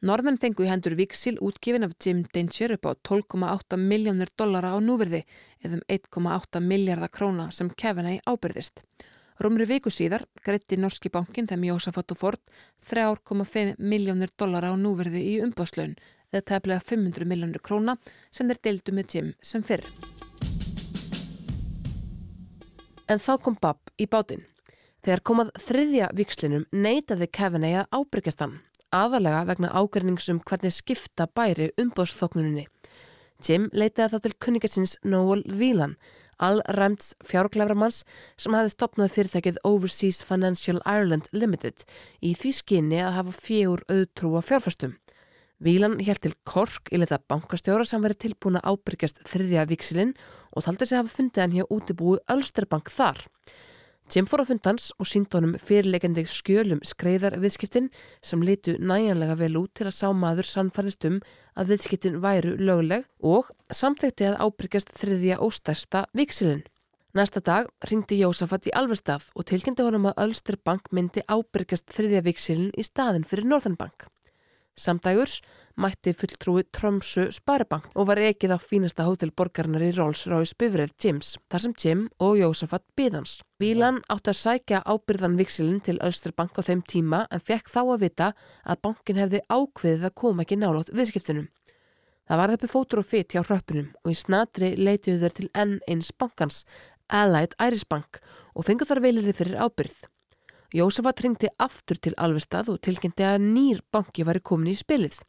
[0.05, 4.79] Norðmenn fengu í hendur viksil útgifin af Jim Danger upp á 12,8 miljónir dollara á
[4.85, 5.23] núverði
[5.65, 8.85] eða um 1,8 miljardar króna sem Kevinay ábyrðist.
[9.37, 12.43] Rómri viku síðar greitti Norski bankin þeim Jósafat og Ford
[12.89, 15.97] 3,5 miljónir dollara á núverði í umbáslaun
[16.33, 17.99] eða tefnilega 500 miljónir króna
[18.31, 19.85] sem þeir deildu með Jim sem fyrr.
[23.07, 24.47] En þá kom Bob í bátinn.
[25.05, 28.57] Þegar komað þriðja vikslinum neytaði Kevinay að ábyrgjast hann,
[28.91, 32.67] aðalega vegna ágreiningsum hvernig skipta bæri umbóðsþóknuninni.
[33.45, 35.95] Jim leitaði þá til kunningasins Noel Whelan,
[36.43, 38.03] allræmts fjárglæframanns
[38.37, 41.85] sem hafði stopnað fyrirtækið Overseas Financial Ireland Limited
[42.21, 44.97] í því skinni að hafa fjögur auðtrúa fjárfæstum.
[45.57, 50.13] Vílan hér til Kork í leta bankastjóra sem verið tilbúin að ábyrgjast þriðja viksilinn
[50.53, 53.23] og taldi sig hafa fundið hann hjá útibúi Ölsterbank þar.
[54.07, 57.89] Jim fór á fundans og sínd honum fyrirleikandi skjölum skreiðar viðskiptin
[58.23, 61.17] sem litu næjanlega vel út til að sá maður sannfærðist um
[61.59, 66.63] að viðskiptin væru lögleg og samþekti að ábyrgjast þriðja og stærsta viksilinn.
[67.19, 72.75] Næsta dag ringdi Jósafat í Alverstað og tilkynnti honum að Ölsterbank myndi ábyrgjast þriðja viksilinn
[72.79, 74.07] í staðin fyrir Northernbank.
[74.77, 75.41] Samdægurs
[75.81, 81.65] mætti fulltrúi Tromsu Sparibank og var ekið á fínasta hótelborgarnar í Rolls-Royce bifrið Jims, þar
[81.65, 83.39] sem Jim og Jósafat byðans.
[83.57, 88.03] Vílan átti að sækja ábyrðan viksilinn til Ölsterbank á þeim tíma en fekk þá að
[88.05, 88.33] vita
[88.65, 91.49] að bankin hefði ákveðið að koma ekki nálótt viðskiptunum.
[92.27, 95.79] Það var uppi fótur og fyrt hjá hröppunum og í snatri leitiðu þeir til enn
[95.89, 96.65] eins bankans,
[97.09, 98.21] Allied Irish Bank
[98.53, 100.05] og fengu þar velirði fyrir ábyrð.
[100.75, 105.21] Jósefat ringti aftur til Alvestad og tilkynnti að nýr banki var komin í spilið.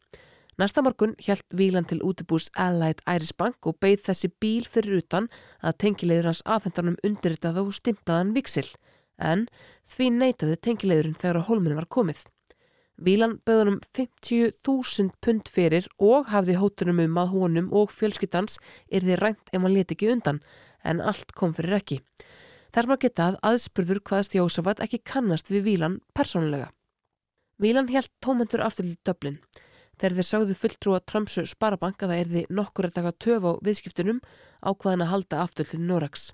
[0.58, 5.28] Næsta morgun hjælt Vílan til útibús Allied Irish Bank og beigð þessi bíl fyrir utan
[5.62, 8.66] að tengilegur hans afhendanum undirritað og stimplaðan viksil,
[9.22, 9.46] en
[9.86, 12.24] því neytaði tengilegurinn þegar að holminu var komið.
[12.98, 18.58] Vílan beigðunum 50.000 pund fyrir og hafði hóttunum um að honum og fjölskyttans
[18.90, 20.42] er því rænt ef maður leti ekki undan,
[20.82, 22.02] en allt kom fyrir ekki.
[22.74, 26.68] Sem að geta að aðspurður hvaðast Jósafat ekki kannast við Vílan persónulega.
[27.58, 29.40] Vílan held tómendur aftur til döblin.
[29.98, 34.20] Þegar þeir sagðu fulltrúa Tramsu sparabank að það erði nokkur að taka töf á viðskiptunum
[34.62, 36.28] ákvaðan að halda aftur til Norax.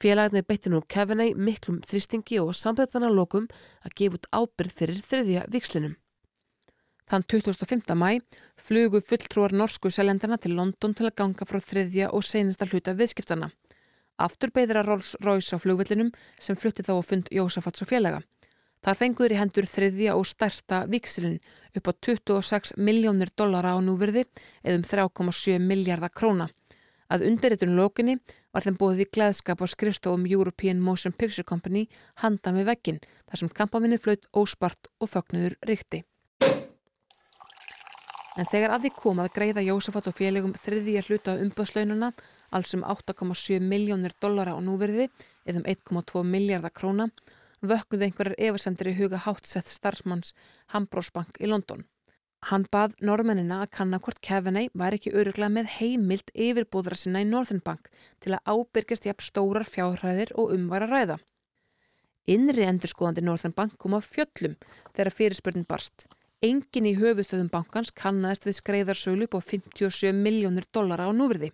[0.00, 3.48] Félagarnir beitti nú Kevinay miklum þristingi og samþettan að lokum
[3.84, 5.96] að gefa út ábyrð fyrir þriðja vikslinum.
[7.10, 7.96] Þann 25.
[7.96, 8.20] mæ
[8.60, 13.50] flugu fulltrúar norsku selendana til London til að ganga frá þriðja og senasta hluta viðskiptana.
[14.20, 18.20] Aftur beðir að Rolls Royce á flugvillinum sem flutti þá að fund Jósafats og félaga.
[18.84, 21.40] Þar fenguður í hendur þriðja og stærsta viksilin
[21.76, 24.24] upp á 26 miljónir dollara á núverði
[24.64, 26.48] eða um 3,7 miljardar króna.
[27.10, 28.20] Að undirritun lókinni
[28.54, 31.88] var þeim bóðið í gleðskap á skrifstofum European Motion Picture Company
[32.22, 36.04] handa með vekkin þar sem kampavinni flaut óspart og fögnuður ríkti.
[38.38, 42.12] En þegar að því kom að greiða Jósafat og félagum þriðja hluta umböðslaununa
[42.50, 45.08] alls um 8,7 miljónir dollara á núverði
[45.46, 47.08] eða um 1,2 miljardar króna,
[47.60, 50.34] vöknuði einhverjar eversendir í huga háttsett starfsmanns
[50.74, 51.86] Hambrósbank í London.
[52.48, 57.28] Hann bað normennina að kanna hvort Kevinay var ekki öruglega með heimild yfirbúðra sinna í
[57.28, 57.90] Northern Bank
[58.24, 61.18] til að ábyrgjast jafn stórar fjárhæðir og umvara ræða.
[62.32, 64.56] Innri endurskoðandi Northern Bank kom á fjöllum
[64.96, 66.06] þegar fyrirspörnin barst.
[66.40, 71.50] Engin í höfustöðum bankans kannaðist við skreiðarsölu på 57 miljónir dollara á núverði.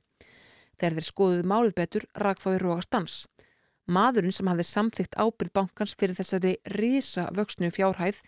[0.76, 3.24] Þegar þeir skoðuðu málið betur rak þá í rógastans.
[3.86, 8.18] Maðurinn sem hafði samþygt ábyrð bankans fyrir þessari risa vöxnu fjárhæð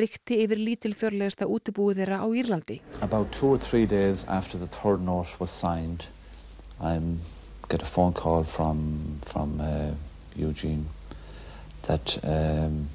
[0.00, 2.78] ríkti yfir lítil fjörlegasta útibúið þeirra á Írlandi.
[3.04, 6.08] About two or three days after the third note was signed,
[6.80, 6.98] I
[7.68, 9.92] get a phone call from, from uh,
[10.34, 10.86] Eugene
[11.82, 12.88] that um,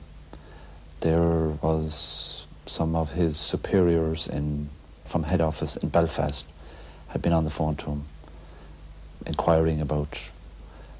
[1.01, 4.69] there was some of his superiors in,
[5.05, 6.47] from head office in Belfast
[7.09, 8.05] had been on the phone to him
[9.25, 10.17] inquiring about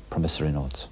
[0.10, 0.88] promissory notes.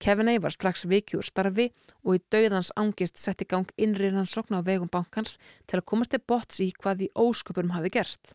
[0.00, 1.66] Kevinay var strax vikið úr starfi
[2.04, 6.12] og í dauðans ángist sett í gang innri rannsókn á vegum bankans til að komast
[6.12, 8.34] til bots í hvað í ósköpunum hafi gerst.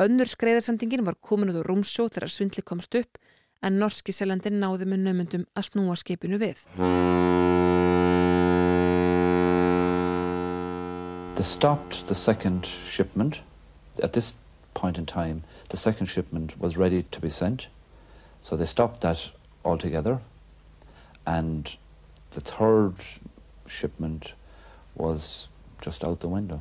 [0.00, 3.20] Önnur skreiðarsendingin var komin út á rúmsjó þegar svindli komst upp
[3.62, 6.64] en norski selandin náði með nömyndum að snúa skipinu við.
[11.36, 13.42] They stopped the second shipment.
[14.02, 14.34] At this
[14.74, 17.68] point in time, the second shipment was ready to be sent.
[18.40, 19.30] So they stopped that
[19.64, 20.20] altogether.
[21.26, 21.76] And
[22.30, 22.94] the third
[23.66, 24.34] shipment
[24.94, 25.48] was
[25.80, 26.60] just out the window.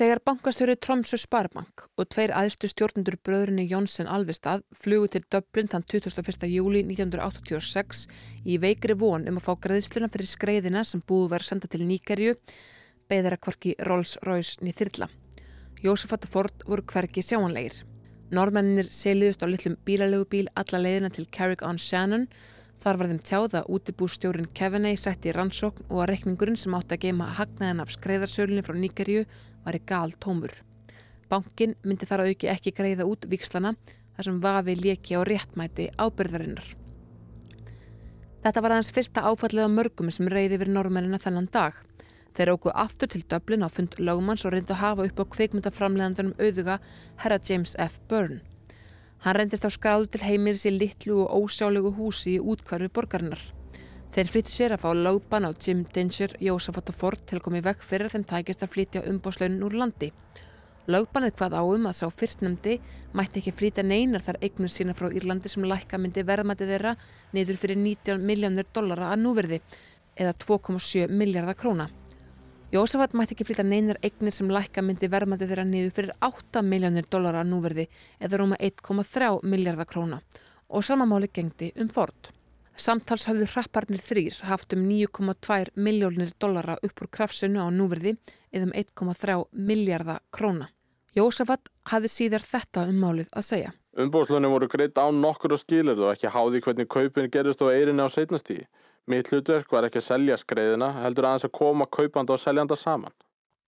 [0.00, 5.84] Þegar bankastjóri Tromsø Sparbank og tveir aðstu stjórnundur bröðurinn Jónsson Alvestad flugu til Dublin þann
[5.84, 6.46] 21.
[6.48, 8.06] júli 1986
[8.48, 12.38] í veikri von um að fá greiðsluna fyrir skreiðina sem búið verið senda til Níkerju
[13.12, 14.94] beðir að kvorki Rolls-Royce niður
[15.80, 15.88] þyrla.
[15.88, 17.82] Jósefat og Ford voru hverki sjáanlegir.
[18.30, 22.28] Norðmennir seliðust á litlum bílalögubíl alla leiðina til Carrick-on-Shannon
[22.80, 27.02] Þar var þeim tjáða útibúrstjórin Kevinay sett í rannsókn og að rekningurinn sem átti að
[27.02, 29.26] geima hagnaðin af skreiðarsölunni frá Níkerju
[29.66, 30.54] var í gal tómur.
[31.28, 33.74] Bankin myndi þar að auki ekki greiða út vikslana
[34.16, 36.72] þar sem vafi leki á réttmæti ábyrðarinnar.
[38.40, 41.76] Þetta var aðeins fyrsta áfallega mörgum sem reyði yfir normennina þennan dag.
[42.36, 46.36] Þeir ógu aftur til Dublin á fund lögumanns og reyndu að hafa upp á kveikmyndaframleðandunum
[46.38, 46.78] auðuga
[47.22, 47.98] Herra James F.
[48.08, 48.40] Byrne.
[49.24, 53.42] Hann reyndist á skráðu til heimiris í litlu og ósjálegu húsi í útkvarfi borgarinnar.
[54.14, 57.60] Þeir flyttu sér að fá lögban á Jim Dinger, Jósafat og Ford til að koma
[57.60, 60.08] í vekk fyrir þeim tækist að flytja umbóslaunin úr landi.
[60.90, 62.80] Lögbanið hvað áum að sá fyrstnæmdi
[63.14, 66.96] mætti ekki flytja neinar þar eignir sína frá Írlandi sem lækka myndi verðmæti þeirra
[67.36, 69.60] niður fyrir 19 miljónir dollara að núverði
[70.16, 71.90] eða 2,7 miljardar króna.
[72.70, 77.06] Jósafat mætti ekki flytja neinar eignir sem lækka myndi verðmæti þeirra niður fyrir 8 miljónir
[77.10, 77.88] dollara núverði
[78.22, 80.20] eða rúma 1,3 miljardar króna
[80.70, 82.28] og samamáli gengdi um Ford.
[82.78, 88.12] Samtals hafðu hrapparnir þrýr haft um 9,2 miljónir dollara upp úr krafsunu á núverði
[88.54, 90.68] eða um 1,3 miljardar króna.
[91.18, 93.72] Jósafat hafði síðar þetta um málið að segja.
[93.98, 98.06] Umbóðslunni voru greitt á nokkur og skilir og ekki háði hvernig kaupin gerist á eirinni
[98.06, 98.70] á setnastíði.
[99.06, 103.14] Mitt hlutverk var ekki að selja skreiðina, heldur aðeins að koma kaupanda og seljanda saman.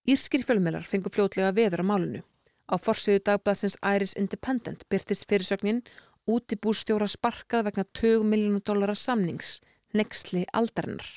[0.08, 2.22] Írskir fjölmjölar fengur fljótlega veður á málunu.
[2.66, 5.82] Á forsiðu dagbladsins Iris Independent byrtist fyrirsögnin
[6.30, 9.60] útibúrstjóra sparkað vegna 20 miljónu dólara samnings,
[9.94, 11.08] nexli aldarinnar.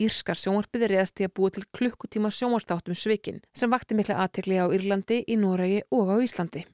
[0.00, 4.56] Írskar sjónvarpið er eðast í að búa til klukkutíma sjónvartáttum svikin sem vakti mikla aðtekli
[4.56, 6.64] á Írlandi, í Noregi og á Íslandi.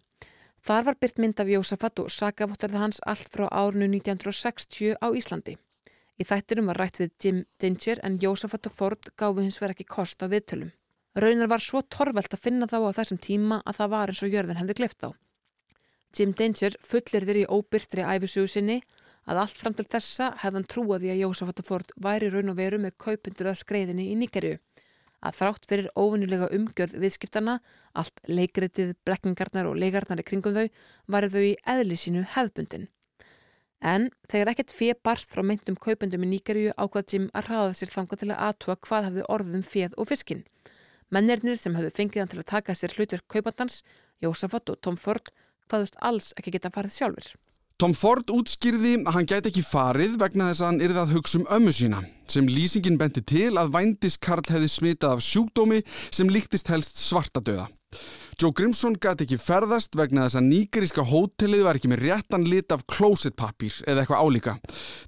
[0.63, 5.57] Þar var byrt mynd af Jósafat og sagavottarða hans allt frá árinu 1960 á Íslandi.
[6.17, 9.89] Í þættinum var rætt við Jim Dinger en Jósafat og Ford gáfi hins verið ekki
[9.99, 10.71] kost á viðtölum.
[11.17, 14.33] Raunar var svo torvelt að finna þá á þessum tíma að það var eins og
[14.33, 15.09] jörðin hefði glift á.
[16.17, 18.79] Jim Dinger fullir þér í óbyrtri æfisugu sinni
[19.29, 22.81] að allt fram til þessa hefðan trúaði að Jósafat og Ford væri raun og veru
[22.81, 24.57] með kaupundur að skreiðinni í Níkerju.
[25.21, 27.59] Að þrátt fyrir óvinnilega umgjörð viðskiptana,
[27.93, 30.69] allt leikritið, blekkingarnar og leikarnar í kringum þau,
[31.13, 32.89] varu þau í eðli sínu hefðbundin.
[33.87, 37.93] En þegar ekkert fyrir barst frá myndum kaupendum í Níkerju ákvað Jim að hraða sér
[37.93, 40.43] þanga til að aðtúa hvað hafði orðum fjöð og fiskin.
[41.15, 43.85] Mennirnir sem hafðu fengið hann til að taka sér hlutverk kaupandans,
[44.25, 45.31] Jósafat og Tom Ford,
[45.71, 47.29] hvaðust alls ekki geta farið sjálfur.
[47.77, 51.39] Tom Ford útskýrði að hann gæti ekki farið vegna þess að hann yrði að hugsa
[51.39, 51.99] um ömmu sína,
[52.33, 57.69] sem lýsingin benti til að vændiskarl hefði smitað af sjúkdómi sem líktist helst svartadöða.
[58.37, 62.75] Joe Grimson gæti ekki ferðast vegna þess að nýgeríska hótelið var ekki með réttan lit
[62.75, 64.53] af klósettpappir eða eitthvað álíka.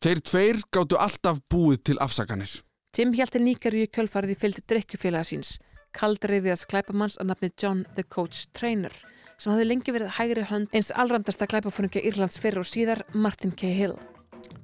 [0.01, 2.55] Þeir tveir gáttu alltaf búið til afsaganir.
[2.97, 5.51] Jim hjálpti nýgeríu kjölfarið í fylgdi drikkjufélaga síns,
[5.93, 8.97] kaldreiðiðas klæpamanns að nafni John the Coach Trainer,
[9.37, 13.69] sem hafði lengi verið hægri hönd eins allramdasta klæpafóningja Írlands fyrir og síðar Martin K.
[13.77, 13.99] Hill.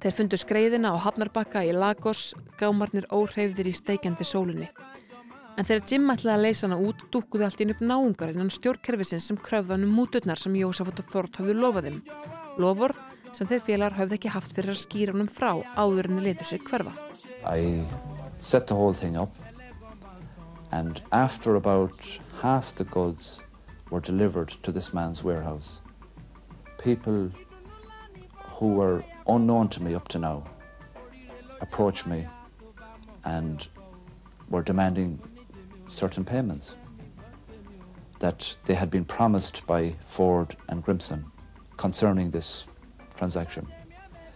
[0.01, 4.73] Þeir fundu skreiðina á Hafnarbakka í Lagos, gámarnir óhreyfðir í steikjandi sólunni.
[5.55, 9.29] En þegar Jim ætlaði að leysa hana út dúkuði allt inn upp náungar innan stjórnkerfisins
[9.29, 12.01] sem kröfðan um múturnar sem Jósafat og Ford hafðu lofað þeim.
[12.59, 12.99] Loford
[13.31, 16.63] sem þeir félagar hafði ekki haft fyrir að skýra húnum frá áður en leiður sig
[16.67, 16.91] hverfa.
[17.47, 17.85] I
[18.37, 19.31] set the whole thing up
[20.71, 21.95] and after about
[22.41, 23.41] half the goods
[23.91, 25.79] were delivered to this man's warehouse
[26.77, 27.31] people
[28.55, 30.43] who were unknown to me up to now
[31.61, 32.27] approached me
[33.23, 33.67] and
[34.49, 35.19] were demanding
[35.87, 36.75] certain payments
[38.19, 41.25] that they had been promised by Ford and Grimson
[41.77, 42.65] concerning this
[43.15, 43.67] transaction.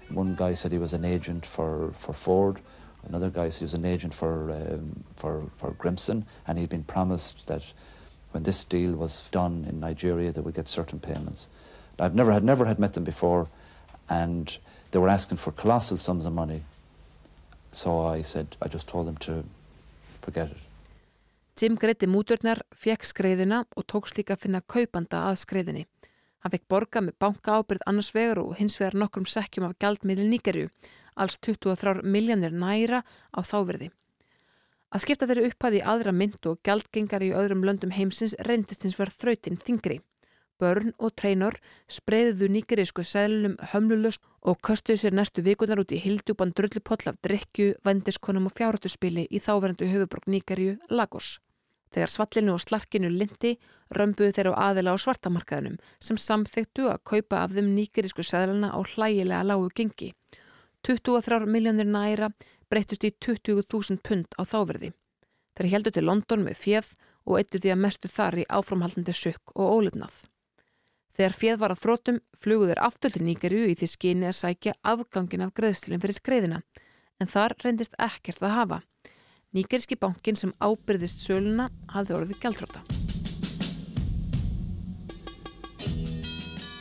[0.10, 2.62] One guy said he was an agent for, for Ford,
[3.08, 6.84] another guy said he was an agent for, um, for, for Grimson, and he'd been
[6.84, 7.74] promised that
[8.32, 11.48] when this deal was done in Nigeria, they would get certain payments.
[12.00, 13.48] I've never had, never had met them before,
[14.10, 14.58] and
[14.92, 16.64] they were asking for colossal sums of money.
[17.72, 19.44] So I said, I just told them to
[20.22, 20.58] forget it.
[21.60, 25.82] Jim greiti múturnar, fekk skreiðina og tóks líka að finna kaupanda að skreiðinni.
[26.40, 30.30] Hann fekk borga með banka ábyrð annars vegar og hins vegar nokkrum sekkjum af gjaldmiðlin
[30.32, 30.70] Níkerju,
[31.20, 33.02] alls 23 miljónir næra
[33.36, 33.90] á þáverði.
[34.96, 38.96] Að skipta þeirri upphæði í aðra mynd og gjaldgengar í öðrum löndum heimsins reyndist hins
[38.96, 40.00] verð þrautinn þingri.
[40.64, 41.60] Börn og treinor
[41.92, 47.76] spreyðuðu nýgerísku seglum hömlulust og köstuðu sér næstu vikunar út í hildjúpan drullupoll af drikju,
[47.84, 51.36] vendiskonum og fjárhættuspili í þáverandu höfubrok Nýgeríu Lagos.
[51.90, 53.56] Þegar svallinu og slarkinu lindi
[53.98, 58.80] römbuðu þeir á aðila á svartamarkaðinum sem samþektu að kaupa af þeim nýgerísku segluna á
[58.86, 60.14] hlægilega lágu gengi.
[60.86, 62.30] 23 miljónir næra
[62.70, 64.92] breytust í 20.000 pund á þáverði.
[65.58, 66.92] Þeir heldu til London með fjöð
[67.26, 70.22] og eittu því að mestu þar í áframhaldandi sukk og ólefnað.
[71.18, 74.78] Þegar fjöð var að þrótum flugu þeir aftur til Níkerju í því skyni að sækja
[74.88, 76.62] afgangin af greiðslunum fyrir skreiðina
[77.20, 78.80] en þar reyndist ekkert að hafa.
[79.50, 82.84] Níkerski bankin sem ábyrðist söluna hafði orðið gældróta.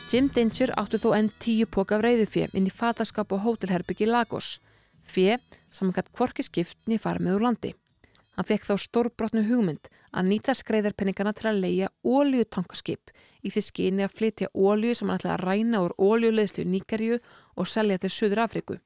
[0.09, 4.59] Jim Dinger áttu þó enn tíu póka af reyðufjö inn í fatarskap og hótelherbyggi Lagos.
[5.01, 5.39] Fjö
[5.95, 7.73] gætt kvorki skiptni fara með úr landi.
[8.37, 13.09] Hann fekk þá stórbrotnu hugmynd að nýta skreiðarpenningana til að leia óljutankaskip
[13.41, 17.17] í því skyni að flytja ólju sem hann ætlaði að ræna úr óljuleðslu Níkarju
[17.57, 18.77] og selja til Suður Afriku.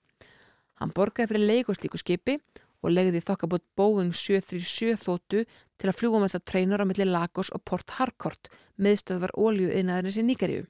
[0.80, 5.44] Hann borgaði fyrir leikoslíku skipi og legði þokkabót Boeing 737 þóttu
[5.80, 10.20] til að fljúa með það treinur á milli Lagos og Port Harcourt meðstöðvar ólju yðnaðarins
[10.20, 10.66] í Níkarju.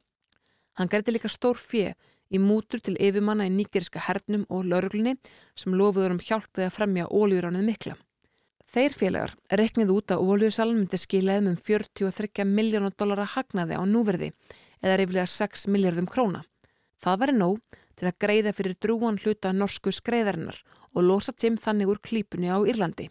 [0.77, 1.93] Hann gerði líka stór fjö
[2.33, 5.15] í mútur til yfirmanna í níkeriska hernum og lauruglunni
[5.55, 7.97] sem lofuður um hjálp við að fremja óljuránuð mikla.
[8.73, 14.31] Þeir félagar reknið út að óljusalan myndi skilaðum um 43 miljónar dollara hagnaði á núverði
[14.81, 16.41] eða reyflega 6 miljardum króna.
[17.03, 20.59] Það væri nóg til að greiða fyrir drúan hluta norsku skreiðarinnar
[20.93, 23.09] og losa Jim þannig úr klípunni á Írlandi.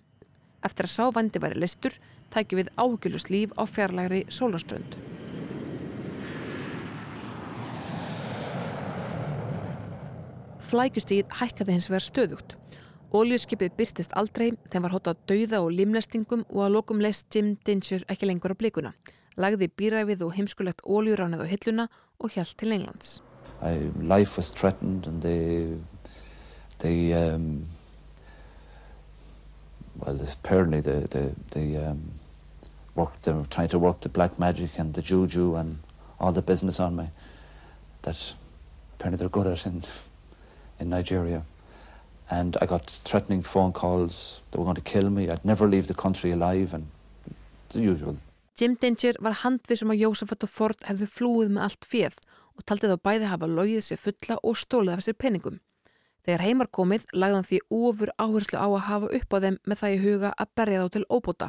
[0.63, 1.99] Eftir að sávandi væri listur
[2.33, 4.99] tækju við ágjulust líf á fjarlægri sólaströnd.
[10.73, 12.57] Flækustíð hækkaði hins vegar stöðugt
[13.13, 17.59] Óljuskipið byrtist aldrei, þeim var hótt að dauða og limlestingum og að lokum leist Jim
[17.61, 18.95] Dinger ekki lengur á blikuna.
[19.37, 23.19] Lagði býræfið og heimskulegt óljuránið á hilluna og hjælt til Englands.
[23.63, 25.69] I, life was threatened and they,
[26.79, 27.65] they um,
[29.97, 32.11] well, apparently they, they, they um,
[32.95, 35.79] worked, they were trying to work the black magic and the juju and
[36.19, 37.09] all the business on me
[38.03, 38.35] that
[38.95, 39.83] apparently they're good at in,
[40.81, 41.45] in Nigeria.
[42.33, 44.43] and I got threatening phone calls.
[44.51, 45.29] They were going to kill me.
[45.29, 46.87] I'd never leave the country alive and
[47.71, 48.17] the usual.
[48.57, 52.19] Jim Dinger var handvisum að Jósafat og Ford hefðu flúið með allt fjöð
[52.57, 55.61] og taldi þá bæði hafa logið sér fulla og stólið af sér peningum.
[56.23, 59.95] Þegar heimar komið lagðan því ofur áherslu á að hafa upp á þeim með það
[59.95, 61.49] í huga að berja þá til óbóta.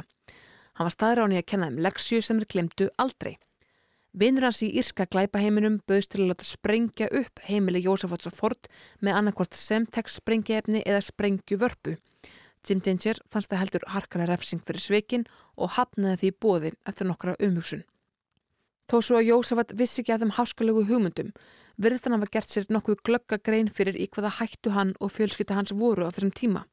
[0.74, 3.36] Hann var staðráni að kenna þeim leksju sem þeir glemdu aldrei.
[4.14, 8.68] Vinnur hans í Írska glæpaheiminum bauðst til að láta sprengja upp heimili Jósafats og Ford
[9.02, 11.96] með annarkvort semtex sprengjaefni eða sprengju vörpu.
[12.64, 15.26] Jim Dinger fannst það heldur harkalega refsing fyrir sveikin
[15.58, 17.82] og hafnaði því bóði eftir nokkra umhugsun.
[18.90, 21.30] Þó svo að Jósafat vissi ekki að þeim háskalegu hugmyndum,
[21.80, 25.12] verðist hann að hafa gert sér nokkuð glögga grein fyrir í hvaða hættu hann og
[25.14, 26.66] fjölskytta hans voru á þessum tíma.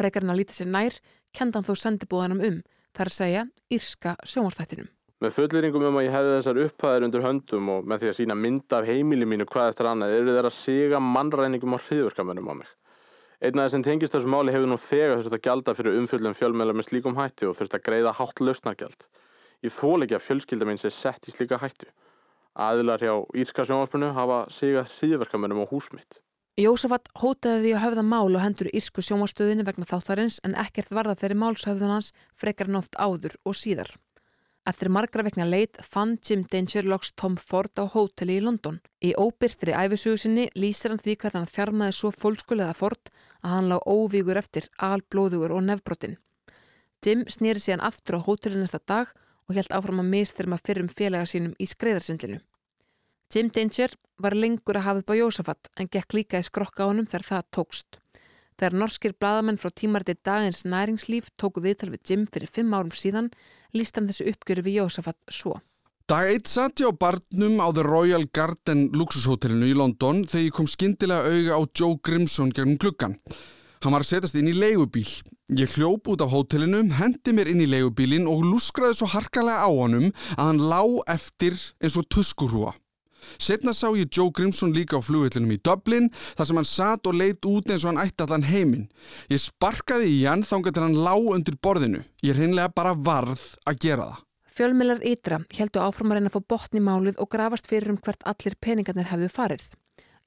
[0.00, 0.96] Frekarinn að líti sér nær,
[1.36, 2.58] kenda hann þó sendibúðanum um,
[2.96, 4.88] þar að segja Írska sjónvartættinum.
[5.22, 8.34] Með fulliringum um að ég hefði þessar upphæðir undir höndum og með því að sína
[8.34, 12.54] mynda af heimili mínu hvað eftir annað eru þeirra að siga mannræningum á hriðverkamennum á
[12.58, 12.72] mig.
[13.42, 16.74] Einn af þessum tengist þessu máli hefur nú þegar þurft að gjalda fyrir umfjöldum fjölmjöla
[16.74, 19.06] með slíkum hættu og þurft að greiða hátt lausnargjald.
[19.62, 21.86] Ég þól ekki að fjölskylda minn sé sett í slíka hættu.
[22.58, 26.18] Aðilar hjá Írska sjónvarpinu hafa sigað hriðverkamennum á húsmitt.
[26.60, 31.14] Jósafat hótaði því að höfða mál og hendur Írsku sjónvarstöðinu vegna þáttarins en ekkert varða
[31.22, 33.88] þeirri málshöfðunans frekar en oft áður og síðar.
[34.68, 38.82] Eftir margra vekna leit fann Jim Danger loks Tom Ford á hóteli í London.
[39.02, 43.10] Í óbyrtri æfisugusinni lýsir hann því hvað hann þjarmaði svo fólkskulega Ford
[43.40, 46.18] að hann lág óvígur eftir, alblóðugur og nefbrotin.
[47.02, 49.10] Jim snýri síðan aftur á hóteli næsta dag
[49.48, 52.40] og helt áfram að mistyrma fyrrum félagar sínum í skreiðarsundlinu.
[53.32, 57.08] Jim Danger var lengur að hafa upp á Jósafat en gekk líka í skrokka honum
[57.08, 57.98] þegar það tókst.
[58.60, 63.30] Þegar norskir bladamenn frá tímartir dagins næringslíf tóku viðtal við Jim fyrir fimm árum síðan
[63.72, 65.56] líst hann þessu uppgjöru við Jósafat svo.
[66.10, 70.56] Dag eitt satt ég á barnum á The Royal Garden luxushotellinu í London þegar ég
[70.58, 73.16] kom skindilega auga á Joe Grimson gegnum klukkan.
[73.82, 75.08] Hann var að setjast inn í leigubíl.
[75.58, 79.70] Ég hljóp út af hótelinu, hendi mér inn í leigubílin og lúskraði svo harkalega á
[79.74, 82.76] honum að hann lá eftir eins og tuskurúa.
[83.42, 87.18] Setna sá ég Joe Grimson líka á flugvillinum í Dublin þar sem hann satt og
[87.18, 88.88] leitt út eins og hann ætti allan heiminn.
[89.30, 92.04] Ég sparkaði í hann þángat til hann lá undir borðinu.
[92.22, 94.24] Ég reynlega bara varð að gera það.
[94.52, 98.22] Fjölmilar Ytra heldu áfram að reyna að fá botni málið og grafast fyrir um hvert
[98.28, 99.70] allir peningarnir hefðu farið.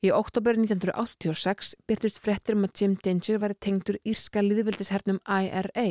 [0.05, 5.85] Í oktober 1986 byrtust frettir um að Jim Danger væri tengdur írska liðvildishernum IRA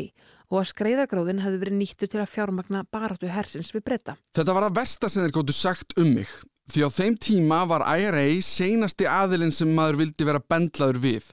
[0.52, 4.14] og að skreiðagróðin hefði verið nýttur til að fjármagna baráttu hersins við breyta.
[4.36, 6.30] Þetta var að versta sem þeir góttu sagt um mig.
[6.70, 11.26] Því á þeim tíma var IRA seinasti aðilinn sem maður vildi vera bendlaður við.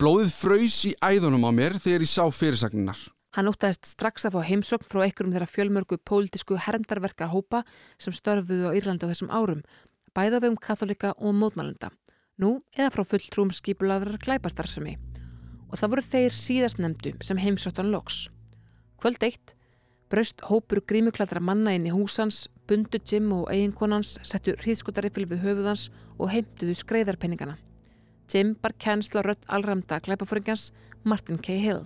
[0.00, 3.04] Blóðið fröys í æðunum á mér þegar ég sá fyrirsagninar.
[3.36, 7.62] Hann ótaðist strax að fá heimsokn frá einhverjum þeirra fjölmörgu pólitísku hermdarverka hópa
[8.00, 9.62] sem störfuðu á Írlandi á þessum árum,
[10.12, 11.88] bæða vegum katholika og mótmælenda,
[12.40, 14.98] nú eða frá fulltrúum skipulaðrar glæpastarsumi.
[15.72, 18.28] Og það voru þeir síðast nefndu sem heimsóttan loks.
[19.00, 19.56] Kvöld eitt
[20.12, 25.86] braust hópur grímukladra manna inn í húsans, bundu Jim og eiginkonans, settu hríðskotarifil við höfuðans
[26.18, 27.56] og heimtuðu skreiðarpenningana.
[28.28, 30.70] Jim bar kænsla rött allramda glæpafóringans
[31.04, 31.56] Martin K.
[31.64, 31.82] Hill.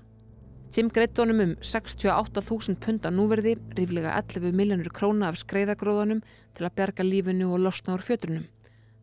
[0.75, 6.25] Jim greitt honum um 68.000 pund á núverði, ríflega 11 miljónur króna af skreiðagróðanum
[6.59, 8.45] til að bjarga lífinu og losna úr fjötrunum.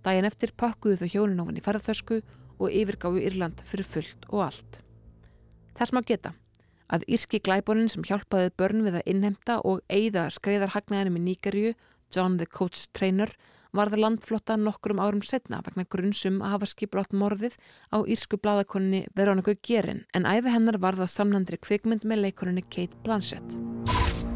[0.04, 2.22] Dægin eftir pakkuðu þau hjónin á hann í ferðarþösku
[2.60, 4.80] og yfirgáðu Írland fyrir fullt og allt.
[5.78, 6.34] Þess maður geta
[6.94, 11.74] að írski glæbonin sem hjálpaði börn við að innhemta og eigða skreiðarhagnaðinum í Níkerju,
[12.14, 13.32] John the Coach Trainer,
[13.74, 17.56] varða landflotta nokkrum árum setna vegna grunnsum að hafa skiplátt morðið
[17.90, 23.58] á írsku bladakonni Veronica Gerin en æfi hennar varða samnandri kvikmynd með leikoninni Kate Blanchett.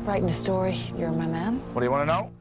[0.08, 1.60] Writing a story, you're my man.
[1.76, 2.32] What do you want to know?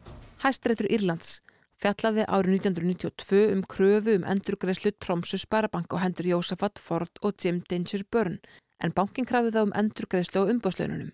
[0.41, 1.41] Hæstreitur Írlands
[1.83, 7.61] fjallaði árið 1992 um kröfu um endurgreislu Tromsu Sparabank á hendur Jósafat Ford og Jim
[7.69, 8.41] Danger Byrne
[8.81, 11.13] en bankin krafið þá um endurgreislu á umbáslaununum.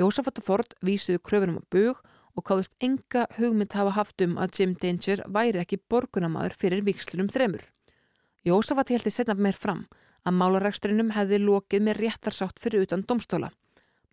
[0.00, 2.00] Jósafat Ford vísiðu kröfunum á bug
[2.32, 7.28] og káðust enga hugmynd hafa haft um að Jim Danger væri ekki borgunamadur fyrir vikslunum
[7.32, 7.64] þremur.
[8.48, 9.84] Jósafat heldur setna meir fram
[10.24, 13.52] að málaræksturinnum hefði lokið með réttarsátt fyrir utan domstóla.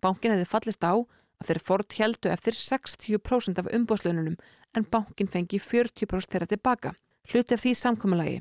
[0.02, 0.92] Bankin hefði fallist á
[1.40, 4.36] að þeir Ford heldu eftir 60% af umbáslaununum
[4.76, 6.94] en bankin fengi 40% þeirra tilbaka.
[7.30, 8.40] Hluti af því samkommulagi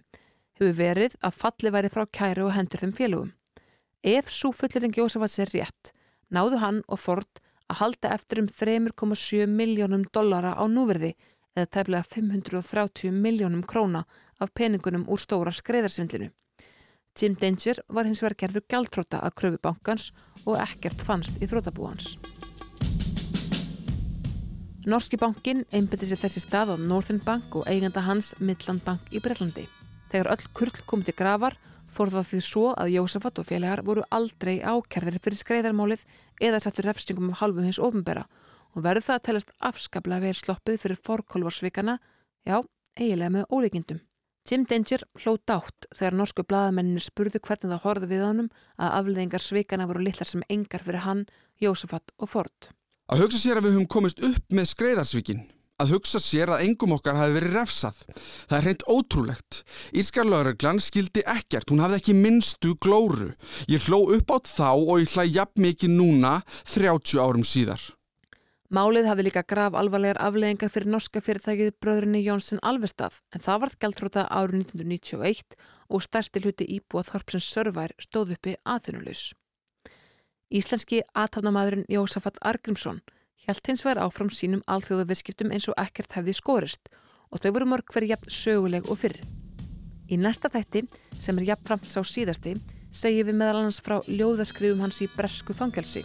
[0.59, 3.31] hefur verið að falli væri frá kæru og hendur þeim félögum.
[4.03, 5.91] Ef svo fullering Jósafats er rétt,
[6.31, 11.13] náðu hann og Ford að halda eftir um 3,7 miljónum dollara á núverði
[11.55, 14.05] eða tæmlega 530 miljónum króna
[14.39, 16.31] af peningunum úr stóra skreiðarsvindlinu.
[17.19, 20.11] Jim Danger var hins vegar gerður gjaldtróta að kröfu bankans
[20.45, 22.15] og ekkert fannst í þrótabúans.
[24.89, 29.19] Norski bankin einbeti sér þessi stað á Northern Bank og eiganda hans Midland Bank í
[29.21, 29.67] Brellandi.
[30.09, 31.59] Þegar öll kurl kom til gravar
[31.93, 36.05] fór það því svo að Jósafat og félagar voru aldrei ákerðir fyrir skreiðarmálið
[36.41, 38.23] eða settur refstingum af halvu hins ofnbera
[38.73, 41.99] og verður það að telast afskaplega verið sloppið fyrir forkolvarsvikana,
[42.49, 42.57] já,
[42.97, 44.01] eiginlega með ólíkindum.
[44.49, 48.49] Jim Danger hló dátt þegar norsku bladamenninir spurðu hvernig það horfði við honum
[48.81, 51.25] að afleðingar svikana voru litlar sem engar fyrir hann,
[51.61, 52.73] Jósafat og Ford.
[53.09, 55.47] Að hugsa sér að við höfum komist upp með skreiðarsvikin
[55.79, 58.01] að hugsa sér að engum okkar hafi verið refsað.
[58.49, 59.59] Það er hreint ótrúlegt.
[59.95, 63.31] Írskar lauruglan skildi ekkert, hún hafði ekki minnstu glóru.
[63.71, 66.33] Ég hló upp átt þá og ég hlæ jafn mikið núna
[66.67, 67.81] 30 árum síðar.
[68.69, 73.79] Málið hafði líka graf alvarlegar afleðingar fyrir norska fyrirtækið bröðrinni Jónsson Alvestad en það varð
[73.81, 75.57] gæltróta árið 1991
[75.89, 79.31] og stærsti hluti íbúa þorpsins Sörvær stóð uppi aðtunulus.
[80.49, 83.03] Íslenski aðtafnamaðurinn Jósafat Argrimsson
[83.43, 86.89] hjælt hins vegar áfram sínum alþjóðu viðskiptum eins og ekkert hefði skorist
[87.29, 89.19] og þau voru mörg fyrir jafn söguleg og fyrr.
[90.09, 92.55] Í næsta þætti, sem er jafn framt sá síðasti,
[92.89, 96.01] segjum við meðal annars frá ljóðaskrifum hans í Bresku fangelsi,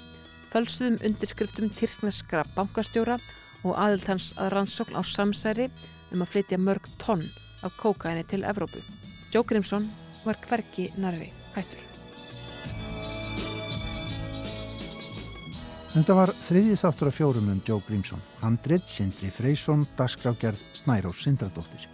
[0.53, 3.17] fölsuðum undirskriftum Tyrkneskra bankastjóra
[3.65, 5.71] og aðild hans að rannsókn á samsæri
[6.13, 7.25] um að flytja mörg tonn
[7.65, 8.85] af kókaini til Evrópu.
[9.33, 9.89] Joe Grimson
[10.29, 11.94] var hverki nærri hættur.
[15.95, 21.85] Þetta var þriði þáttur af fjórum um Joe Grimson, handrit Sindri Freysson, dagskrágerð Snærós Sindradóttir.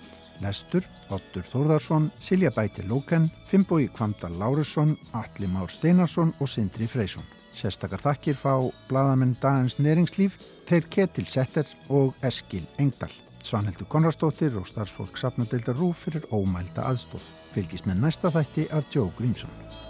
[0.40, 7.28] Lestur, Ottur Þórðarsson, Silja Bæti Lóken, Fimboi Kvamdal Lárusson, Alli Már Steinarsson og Sindri Freysson.
[7.53, 8.55] Sérstakar þakkir fá
[8.88, 13.12] bladamenn Dagins Neringslíf, þeir Ketil Setter og Eskil Engdal.
[13.44, 17.28] Svanhildur Konradsdóttir og starfsfólk sapnadeildar Rúf fyrir ómælda aðstóð.
[17.53, 19.89] Fylgist með næsta þætti af Joe Grímsson.